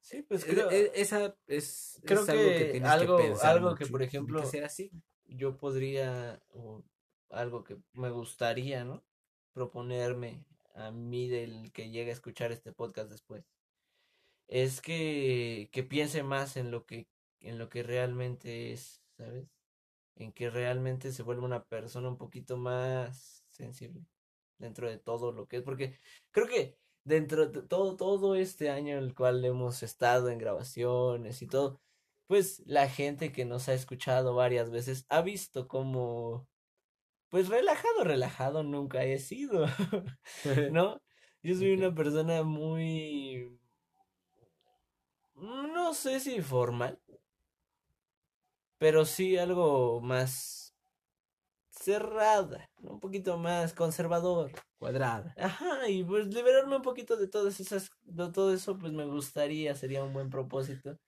Sí, 0.00 0.22
pues 0.22 0.42
E- 0.44 0.48
creo, 0.48 0.70
e- 0.72 0.90
esa 0.96 1.36
es, 1.46 2.00
creo 2.04 2.22
es 2.22 2.28
algo 2.30 2.42
que 2.48 2.58
que 2.58 2.64
tienes 2.72 2.90
algo- 2.90 3.16
que 3.18 3.22
pensar 3.28 3.50
algo 3.56 3.74
que, 3.76 3.86
por 3.86 3.98
tiene 4.00 4.10
que 4.10 4.16
ejemplo, 4.16 4.44
ser 4.44 4.64
así. 4.64 4.90
yo 5.26 5.56
podría, 5.56 6.42
o 6.48 6.82
algo 7.30 7.62
que 7.62 7.76
me 7.92 8.10
gustaría, 8.10 8.82
¿no? 8.84 9.04
Proponerme 9.52 10.44
a 10.74 10.90
mí 10.90 11.28
del 11.28 11.70
que 11.72 11.90
llegue 11.90 12.10
a 12.10 12.14
escuchar 12.14 12.50
este 12.50 12.72
podcast 12.72 13.08
después. 13.08 13.44
Es 14.48 14.80
que, 14.80 15.68
que 15.70 15.84
piense 15.84 16.24
más 16.24 16.56
en 16.56 16.72
lo 16.72 16.86
que, 16.86 17.06
en 17.40 17.58
lo 17.58 17.68
que 17.68 17.82
realmente 17.82 18.72
es, 18.72 19.02
¿sabes? 19.16 19.46
En 20.16 20.32
que 20.32 20.50
realmente 20.50 21.12
se 21.12 21.22
vuelva 21.22 21.46
una 21.46 21.64
persona 21.64 22.08
un 22.08 22.18
poquito 22.18 22.56
más 22.56 23.44
sensible 23.48 24.04
dentro 24.58 24.88
de 24.88 24.98
todo 24.98 25.32
lo 25.32 25.46
que 25.48 25.58
es, 25.58 25.62
porque 25.62 25.98
creo 26.32 26.46
que 26.46 26.78
dentro 27.04 27.48
de 27.48 27.62
todo, 27.62 27.96
todo 27.96 28.34
este 28.34 28.70
año 28.70 28.98
en 28.98 29.04
el 29.04 29.14
cual 29.14 29.44
hemos 29.44 29.82
estado 29.82 30.28
en 30.30 30.38
grabaciones 30.38 31.42
y 31.42 31.46
todo, 31.48 31.80
pues 32.26 32.62
la 32.66 32.88
gente 32.88 33.32
que 33.32 33.44
nos 33.46 33.68
ha 33.68 33.74
escuchado 33.74 34.34
varias 34.34 34.70
veces 34.70 35.06
ha 35.08 35.22
visto 35.22 35.68
como, 35.68 36.46
pues 37.30 37.48
relajado, 37.48 38.04
relajado 38.04 38.62
nunca 38.62 39.04
he 39.04 39.18
sido, 39.18 39.66
¿no? 40.72 41.00
Yo 41.42 41.54
soy 41.54 41.72
una 41.74 41.94
persona 41.94 42.42
muy, 42.42 43.58
no 45.34 45.94
sé 45.94 46.20
si 46.20 46.42
formal, 46.42 47.00
pero 48.78 49.04
sí 49.04 49.36
algo 49.36 50.00
más 50.00 50.74
cerrada, 51.70 52.70
un 52.82 53.00
poquito 53.00 53.38
más 53.38 53.72
conservador. 53.72 54.52
Cuadrada. 54.78 55.34
Ajá, 55.38 55.88
y 55.88 56.04
pues 56.04 56.26
liberarme 56.28 56.76
un 56.76 56.82
poquito 56.82 57.16
de 57.16 57.28
todas 57.28 57.60
esas, 57.60 57.90
de 58.02 58.30
todo 58.30 58.52
eso, 58.52 58.76
pues 58.78 58.92
me 58.92 59.04
gustaría, 59.06 59.74
sería 59.74 60.04
un 60.04 60.12
buen 60.12 60.30
propósito. 60.30 60.98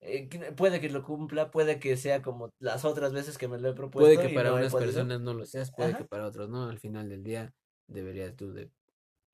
Eh, 0.00 0.28
que- 0.28 0.52
puede 0.52 0.80
que 0.80 0.90
lo 0.90 1.04
cumpla, 1.04 1.50
puede 1.52 1.78
que 1.78 1.96
sea 1.96 2.22
como 2.22 2.50
las 2.58 2.84
otras 2.84 3.12
veces 3.12 3.38
que 3.38 3.46
me 3.46 3.58
lo 3.58 3.68
he 3.68 3.72
Puede 3.72 3.76
propuesto 3.76 4.20
que 4.22 4.32
y 4.32 4.34
para 4.34 4.50
no 4.50 4.56
unas 4.56 4.74
personas 4.74 5.20
no 5.20 5.32
lo 5.32 5.46
seas, 5.46 5.70
puede 5.70 5.90
Ajá. 5.90 5.98
que 5.98 6.04
para 6.04 6.26
otros 6.26 6.48
no. 6.48 6.64
Al 6.68 6.78
final 6.78 7.08
del 7.08 7.22
día 7.22 7.54
deberías 7.86 8.34
tú 8.34 8.52
de, 8.52 8.70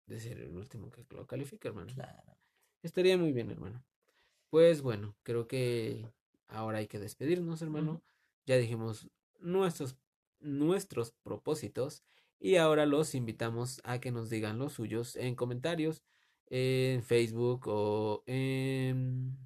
de 0.07 0.21
ser 0.21 0.39
el 0.41 0.55
último 0.55 0.91
que 0.91 1.07
lo 1.11 1.27
califique, 1.27 1.69
hermano. 1.69 1.93
Claro. 1.95 2.37
Estaría 2.83 3.17
muy 3.17 3.33
bien, 3.33 3.51
hermano. 3.51 3.83
Pues 4.51 4.83
bueno, 4.83 5.17
creo 5.23 5.47
que 5.49 6.07
ahora 6.49 6.79
hay 6.79 6.87
que 6.89 6.99
despedirnos, 6.99 7.63
hermano. 7.63 8.03
Ya 8.47 8.57
dijimos 8.57 9.09
nuestros, 9.41 9.97
nuestros 10.41 11.13
propósitos 11.23 12.03
y 12.41 12.57
ahora 12.57 12.87
los 12.87 13.15
invitamos 13.15 13.81
a 13.85 14.01
que 14.01 14.11
nos 14.13 14.31
digan 14.31 14.59
los 14.59 14.73
suyos 14.75 15.17
en 15.17 15.35
comentarios 15.35 16.03
en 16.51 17.03
Facebook 17.03 17.65
o 17.67 18.23
en 18.27 19.37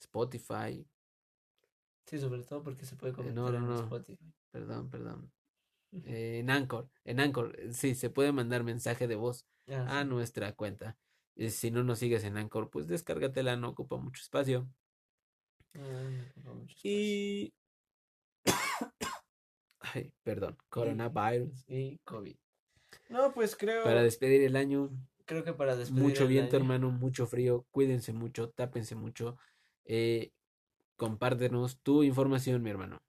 Spotify. 0.00 0.86
Sí, 2.06 2.18
sobre 2.18 2.42
todo 2.44 2.62
porque 2.62 2.84
se 2.86 2.96
puede 2.96 3.12
Eh, 3.12 3.16
comentar 3.16 3.34
no, 3.34 3.50
no, 3.50 3.58
en 3.58 3.66
no. 3.66 3.74
Spotify. 3.76 4.32
Perdón, 4.50 4.90
perdón. 4.90 5.32
Eh, 5.92 6.38
en 6.40 6.50
Anchor, 6.50 6.88
en 7.04 7.20
Anchor, 7.20 7.54
eh, 7.58 7.72
sí, 7.72 7.94
se 7.94 8.10
puede 8.10 8.32
mandar 8.32 8.64
mensaje 8.64 9.06
de 9.06 9.16
voz 9.16 9.46
Ah, 9.68 10.00
a 10.00 10.04
nuestra 10.04 10.54
cuenta. 10.54 10.96
Si 11.48 11.70
no 11.70 11.82
nos 11.84 11.98
sigues 11.98 12.24
en 12.24 12.36
Anchor, 12.36 12.70
pues 12.70 12.86
descárgatela, 12.86 13.56
no 13.56 13.70
ocupa 13.70 13.96
mucho 13.96 14.22
espacio. 14.22 14.68
No. 15.74 16.66
Y. 16.82 17.52
Ay, 19.80 20.12
perdón, 20.22 20.56
coronavirus. 20.68 21.64
Y 21.68 21.98
COVID. 22.04 22.36
No, 23.10 23.32
pues 23.32 23.54
creo, 23.56 23.84
Para 23.84 24.02
despedir 24.02 24.42
el 24.42 24.56
año, 24.56 24.90
creo 25.24 25.44
que 25.44 25.52
para 25.52 25.76
despedir 25.76 26.02
mucho 26.02 26.22
el 26.22 26.28
viento, 26.30 26.56
año- 26.56 26.64
hermano, 26.64 26.90
mucho 26.90 27.26
frío. 27.26 27.66
Cuídense 27.70 28.12
mucho, 28.12 28.50
tápense 28.50 28.94
mucho. 28.94 29.36
Eh, 29.84 30.32
compártenos 30.96 31.80
tu 31.82 32.02
información, 32.02 32.62
mi 32.62 32.70
hermano. 32.70 33.02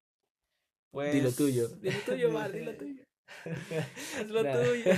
Pues... 0.92 1.14
Dilo 1.14 1.32
tuyo. 1.32 1.68
Dilo 1.78 2.00
tuyo, 2.06 2.32
Mar, 2.32 2.52
dilo 2.52 2.76
tuyo. 2.76 3.04
Haz 4.18 4.30
lo 4.30 4.42
tuyo. 4.44 4.92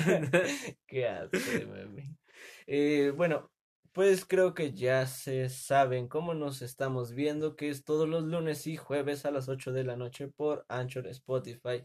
Qué 0.88 1.08
asco 1.08 1.38
meme. 1.72 2.18
Eh, 2.66 3.12
bueno, 3.16 3.50
pues 3.98 4.26
creo 4.26 4.54
que 4.54 4.74
ya 4.74 5.08
se 5.08 5.50
saben 5.50 6.08
cómo 6.08 6.36
nos 6.36 6.62
estamos 6.62 7.16
viendo, 7.16 7.56
que 7.56 7.70
es 7.70 7.84
todos 7.84 8.08
los 8.08 8.26
lunes 8.26 8.68
y 8.68 8.78
jueves 8.78 9.26
a 9.26 9.32
las 9.32 9.50
8 9.50 9.72
de 9.72 9.84
la 9.84 9.96
noche 9.96 10.28
por 10.28 10.68
Anchor, 10.70 11.08
Spotify, 11.08 11.84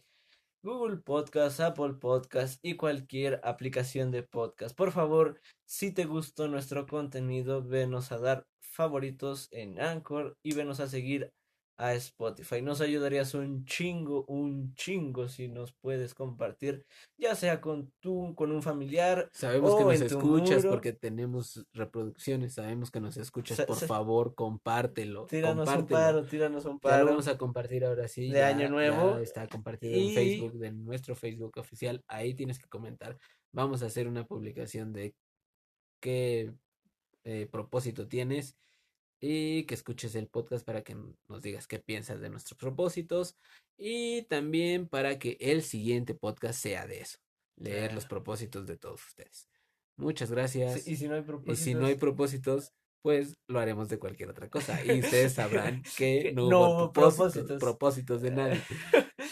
Google 0.62 0.98
Podcast, 0.98 1.60
Apple 1.60 1.94
Podcast 1.94 2.60
y 2.62 2.74
cualquier 2.74 3.40
aplicación 3.44 4.10
de 4.10 4.24
podcast. 4.24 4.76
Por 4.76 4.92
favor, 4.92 5.40
si 5.64 5.90
te 5.90 6.04
gustó 6.04 6.48
nuestro 6.48 6.86
contenido, 6.86 7.62
venos 7.62 8.12
a 8.12 8.18
dar 8.18 8.46
favoritos 8.60 9.48
en 9.50 9.80
Anchor 9.80 10.36
y 10.42 10.52
venos 10.52 10.80
a 10.80 10.88
seguir 10.88 11.32
a 11.82 11.94
Spotify. 11.94 12.62
Nos 12.62 12.80
ayudarías 12.80 13.34
un 13.34 13.64
chingo, 13.64 14.24
un 14.28 14.72
chingo 14.74 15.28
si 15.28 15.48
nos 15.48 15.72
puedes 15.72 16.14
compartir, 16.14 16.86
ya 17.18 17.34
sea 17.34 17.60
con 17.60 17.92
tú, 17.98 18.34
con 18.36 18.52
un 18.52 18.62
familiar. 18.62 19.28
Sabemos 19.32 19.74
que 19.76 19.84
nos 19.84 20.00
escuchas 20.00 20.64
porque 20.64 20.92
tenemos 20.92 21.66
reproducciones. 21.72 22.54
Sabemos 22.54 22.92
que 22.92 23.00
nos 23.00 23.16
escuchas. 23.16 23.56
Sa- 23.56 23.66
Por 23.66 23.76
favor, 23.78 24.34
compártelo. 24.36 25.26
Tíranos 25.26 25.68
un 25.68 25.86
paro, 25.88 26.24
tíranos 26.24 26.64
un 26.66 26.74
Ya 26.74 26.74
lo 26.74 26.80
paro. 26.80 27.06
vamos 27.06 27.26
a 27.26 27.36
compartir 27.36 27.84
ahora 27.84 28.06
sí. 28.06 28.28
de 28.28 28.38
ya- 28.38 28.46
Año 28.46 28.60
ya 28.60 28.68
Nuevo. 28.68 29.18
está 29.18 29.48
compartido 29.48 29.96
Y- 29.96 30.10
en 30.10 30.14
Facebook, 30.14 30.52
de 30.58 30.70
nuestro 30.70 31.16
Facebook 31.16 31.58
oficial. 31.58 32.04
Ahí 32.06 32.34
tienes 32.34 32.60
que 32.60 32.68
comentar. 32.68 33.18
Vamos 33.50 33.82
a 33.82 33.86
hacer 33.86 34.06
una 34.06 34.24
publicación 34.24 34.92
de 34.92 35.14
qué 36.00 36.52
eh, 37.24 37.46
propósito 37.50 38.06
tienes 38.08 38.56
y 39.24 39.64
que 39.66 39.74
escuches 39.74 40.16
el 40.16 40.26
podcast 40.26 40.66
para 40.66 40.82
que 40.82 40.96
nos 41.28 41.42
digas 41.42 41.68
qué 41.68 41.78
piensas 41.78 42.20
de 42.20 42.28
nuestros 42.28 42.58
propósitos 42.58 43.36
y 43.78 44.22
también 44.22 44.88
para 44.88 45.20
que 45.20 45.36
el 45.40 45.62
siguiente 45.62 46.14
podcast 46.14 46.60
sea 46.60 46.88
de 46.88 47.02
eso, 47.02 47.18
leer 47.56 47.94
los 47.94 48.04
propósitos 48.04 48.66
de 48.66 48.76
todos 48.76 49.06
ustedes. 49.06 49.48
Muchas 49.96 50.32
gracias. 50.32 50.82
Sí, 50.82 50.92
y 50.92 50.96
si 50.96 51.06
no 51.08 51.14
hay 51.14 51.24
Y 51.46 51.54
si 51.54 51.74
no 51.74 51.86
hay 51.86 51.94
propósitos, 51.94 52.72
pues 53.00 53.36
lo 53.46 53.60
haremos 53.60 53.88
de 53.88 54.00
cualquier 54.00 54.30
otra 54.30 54.50
cosa. 54.50 54.84
Y 54.84 54.98
ustedes 55.00 55.34
sabrán 55.34 55.84
que 55.96 56.32
no, 56.32 56.50
no 56.50 56.60
hubo 56.60 56.92
propósitos, 56.92 57.60
propósitos. 57.60 57.60
propósitos 57.60 58.22
de 58.22 58.30
nadie. 58.32 58.62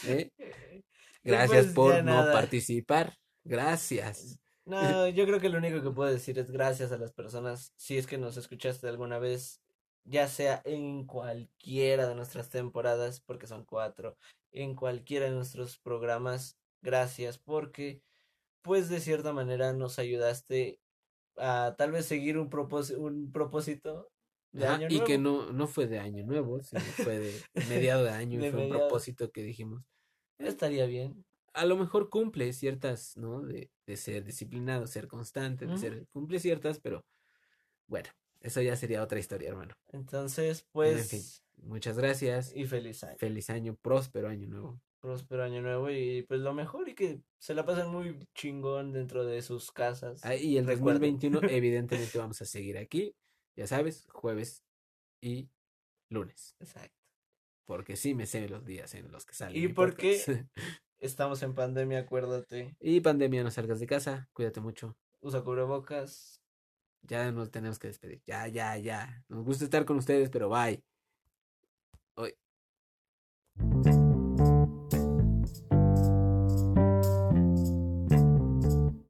¿eh? 0.07 0.31
Gracias 1.24 1.64
pues, 1.66 1.74
por 1.74 1.94
no 2.05 2.14
nada. 2.14 2.33
participar. 2.33 3.16
Gracias. 3.42 4.38
No, 4.64 5.09
yo 5.09 5.26
creo 5.26 5.40
que 5.40 5.48
lo 5.48 5.59
único 5.59 5.83
que 5.83 5.90
puedo 5.90 6.12
decir 6.12 6.38
es 6.38 6.53
gracias 6.53 6.92
a 6.92 6.98
las 6.98 7.12
personas, 7.12 7.72
si 7.76 7.98
es 7.98 8.07
que 8.07 8.18
nos 8.18 8.37
escuchaste 8.37 8.87
alguna 8.88 9.18
vez, 9.18 9.61
ya 10.04 10.28
sea 10.28 10.62
en 10.64 11.06
cualquiera 11.06 12.08
de 12.08 12.14
nuestras 12.14 12.50
temporadas, 12.50 13.20
porque 13.20 13.46
son 13.46 13.64
cuatro, 13.64 14.16
en 14.52 14.74
cualquiera 14.76 15.26
de 15.26 15.32
nuestros 15.32 15.78
programas, 15.78 16.58
gracias, 16.82 17.38
porque 17.38 18.02
pues 18.62 18.88
de 18.90 19.00
cierta 19.00 19.32
manera 19.32 19.72
nos 19.74 19.98
ayudaste 19.98 20.80
a 21.36 21.76
tal 21.78 21.92
vez 21.92 22.06
seguir 22.06 22.38
un 22.38 22.50
propósito, 22.50 23.00
un 23.02 23.32
propósito 23.32 24.12
de 24.52 24.66
año 24.66 24.88
y 24.88 25.02
que 25.04 25.18
nuevo. 25.18 25.18
no, 25.18 25.52
no 25.52 25.66
fue 25.66 25.86
de 25.86 25.98
año 25.98 26.24
nuevo, 26.24 26.62
sino 26.62 26.92
fue 26.92 27.18
de 27.18 27.46
mediado 27.60 28.04
de 28.04 28.10
año 28.10 28.40
y 28.40 28.44
fue 28.44 28.58
un 28.60 28.68
propósito 28.68 29.30
que 29.30 29.42
dijimos. 29.42 29.82
"Eh, 30.38 30.48
Estaría 30.48 30.86
bien. 30.86 31.24
a 31.54 31.64
lo 31.66 31.76
mejor 31.76 32.10
cumple 32.10 32.52
ciertas, 32.52 33.16
¿no? 33.16 33.42
De, 33.42 33.70
de 33.86 33.96
ser 33.96 34.24
disciplinado, 34.24 34.86
ser 34.86 35.08
constante, 35.08 35.68
de 35.68 35.76
ser, 35.76 36.06
cumple 36.12 36.38
ciertas, 36.40 36.80
pero 36.80 37.06
bueno, 37.88 38.10
eso 38.40 38.61
ya 38.62 38.76
sería 38.76 39.03
otra 39.03 39.18
historia, 39.18 39.48
hermano. 39.50 39.74
Entonces, 39.92 40.61
En 40.74 40.98
fin, 40.98 41.20
pues, 41.20 41.44
muchas 41.57 41.96
gracias. 41.96 42.53
y 42.55 42.64
feliz 42.66 43.03
año. 43.05 43.16
Feliz 43.18 43.50
año, 43.50 43.76
próspero 43.81 44.29
año 44.29 44.46
nuevo. 44.48 44.81
próspero 45.00 45.44
año 45.44 45.62
nuevo 45.62 45.90
y 45.90 46.22
pues 46.29 46.40
lo 46.40 46.53
mejor 46.53 46.88
y 46.88 46.94
que 46.94 47.22
se 47.38 47.55
la 47.55 47.64
pasen 47.64 47.88
muy 47.88 48.18
chingón 48.35 48.92
dentro 48.92 49.24
de 49.24 49.40
sus 49.42 49.72
casas. 49.72 50.20
Ah, 50.24 50.35
y 50.37 50.59
el 50.59 50.66
Recuerden. 50.66 51.12
2021, 51.12 51.40
evidentemente, 51.50 52.18
vamos 52.18 52.40
a 52.42 52.44
seguir 52.44 52.76
aquí, 52.76 53.14
ya 53.57 53.66
sabes, 53.66 54.07
jueves 54.11 54.62
y 55.22 55.48
lunes, 56.11 56.55
Exacto. 56.61 56.98
porque 57.66 57.96
sí 57.96 58.14
me 58.14 58.26
sé 58.26 58.48
los 58.48 58.64
días 58.66 58.94
en 58.94 59.11
los 59.11 59.24
que 59.24 59.35
sale. 59.35 59.57
¿Y 59.59 59.68
mi 59.68 59.72
por 59.72 59.96
qué? 59.96 60.20
podcast. 60.26 60.46
Estamos 60.98 61.42
en 61.42 61.55
pandemia, 61.55 62.00
acuérdate. 62.00 62.76
Y 62.79 63.00
pandemia, 63.00 63.42
no 63.42 63.50
salgas 63.50 63.81
de 63.81 63.87
casa, 63.87 64.29
cuídate 64.35 64.61
mucho. 64.61 64.98
Usa 65.20 65.42
cubrebocas. 65.42 66.39
Ya 67.02 67.30
nos 67.32 67.50
tenemos 67.50 67.78
que 67.78 67.88
despedir. 67.88 68.22
Ya, 68.26 68.46
ya, 68.48 68.76
ya. 68.76 69.24
Nos 69.28 69.44
gusta 69.44 69.64
estar 69.64 69.84
con 69.84 69.98
ustedes, 69.98 70.30
pero 70.30 70.48
bye. 70.48 70.82
Hoy. 72.14 72.34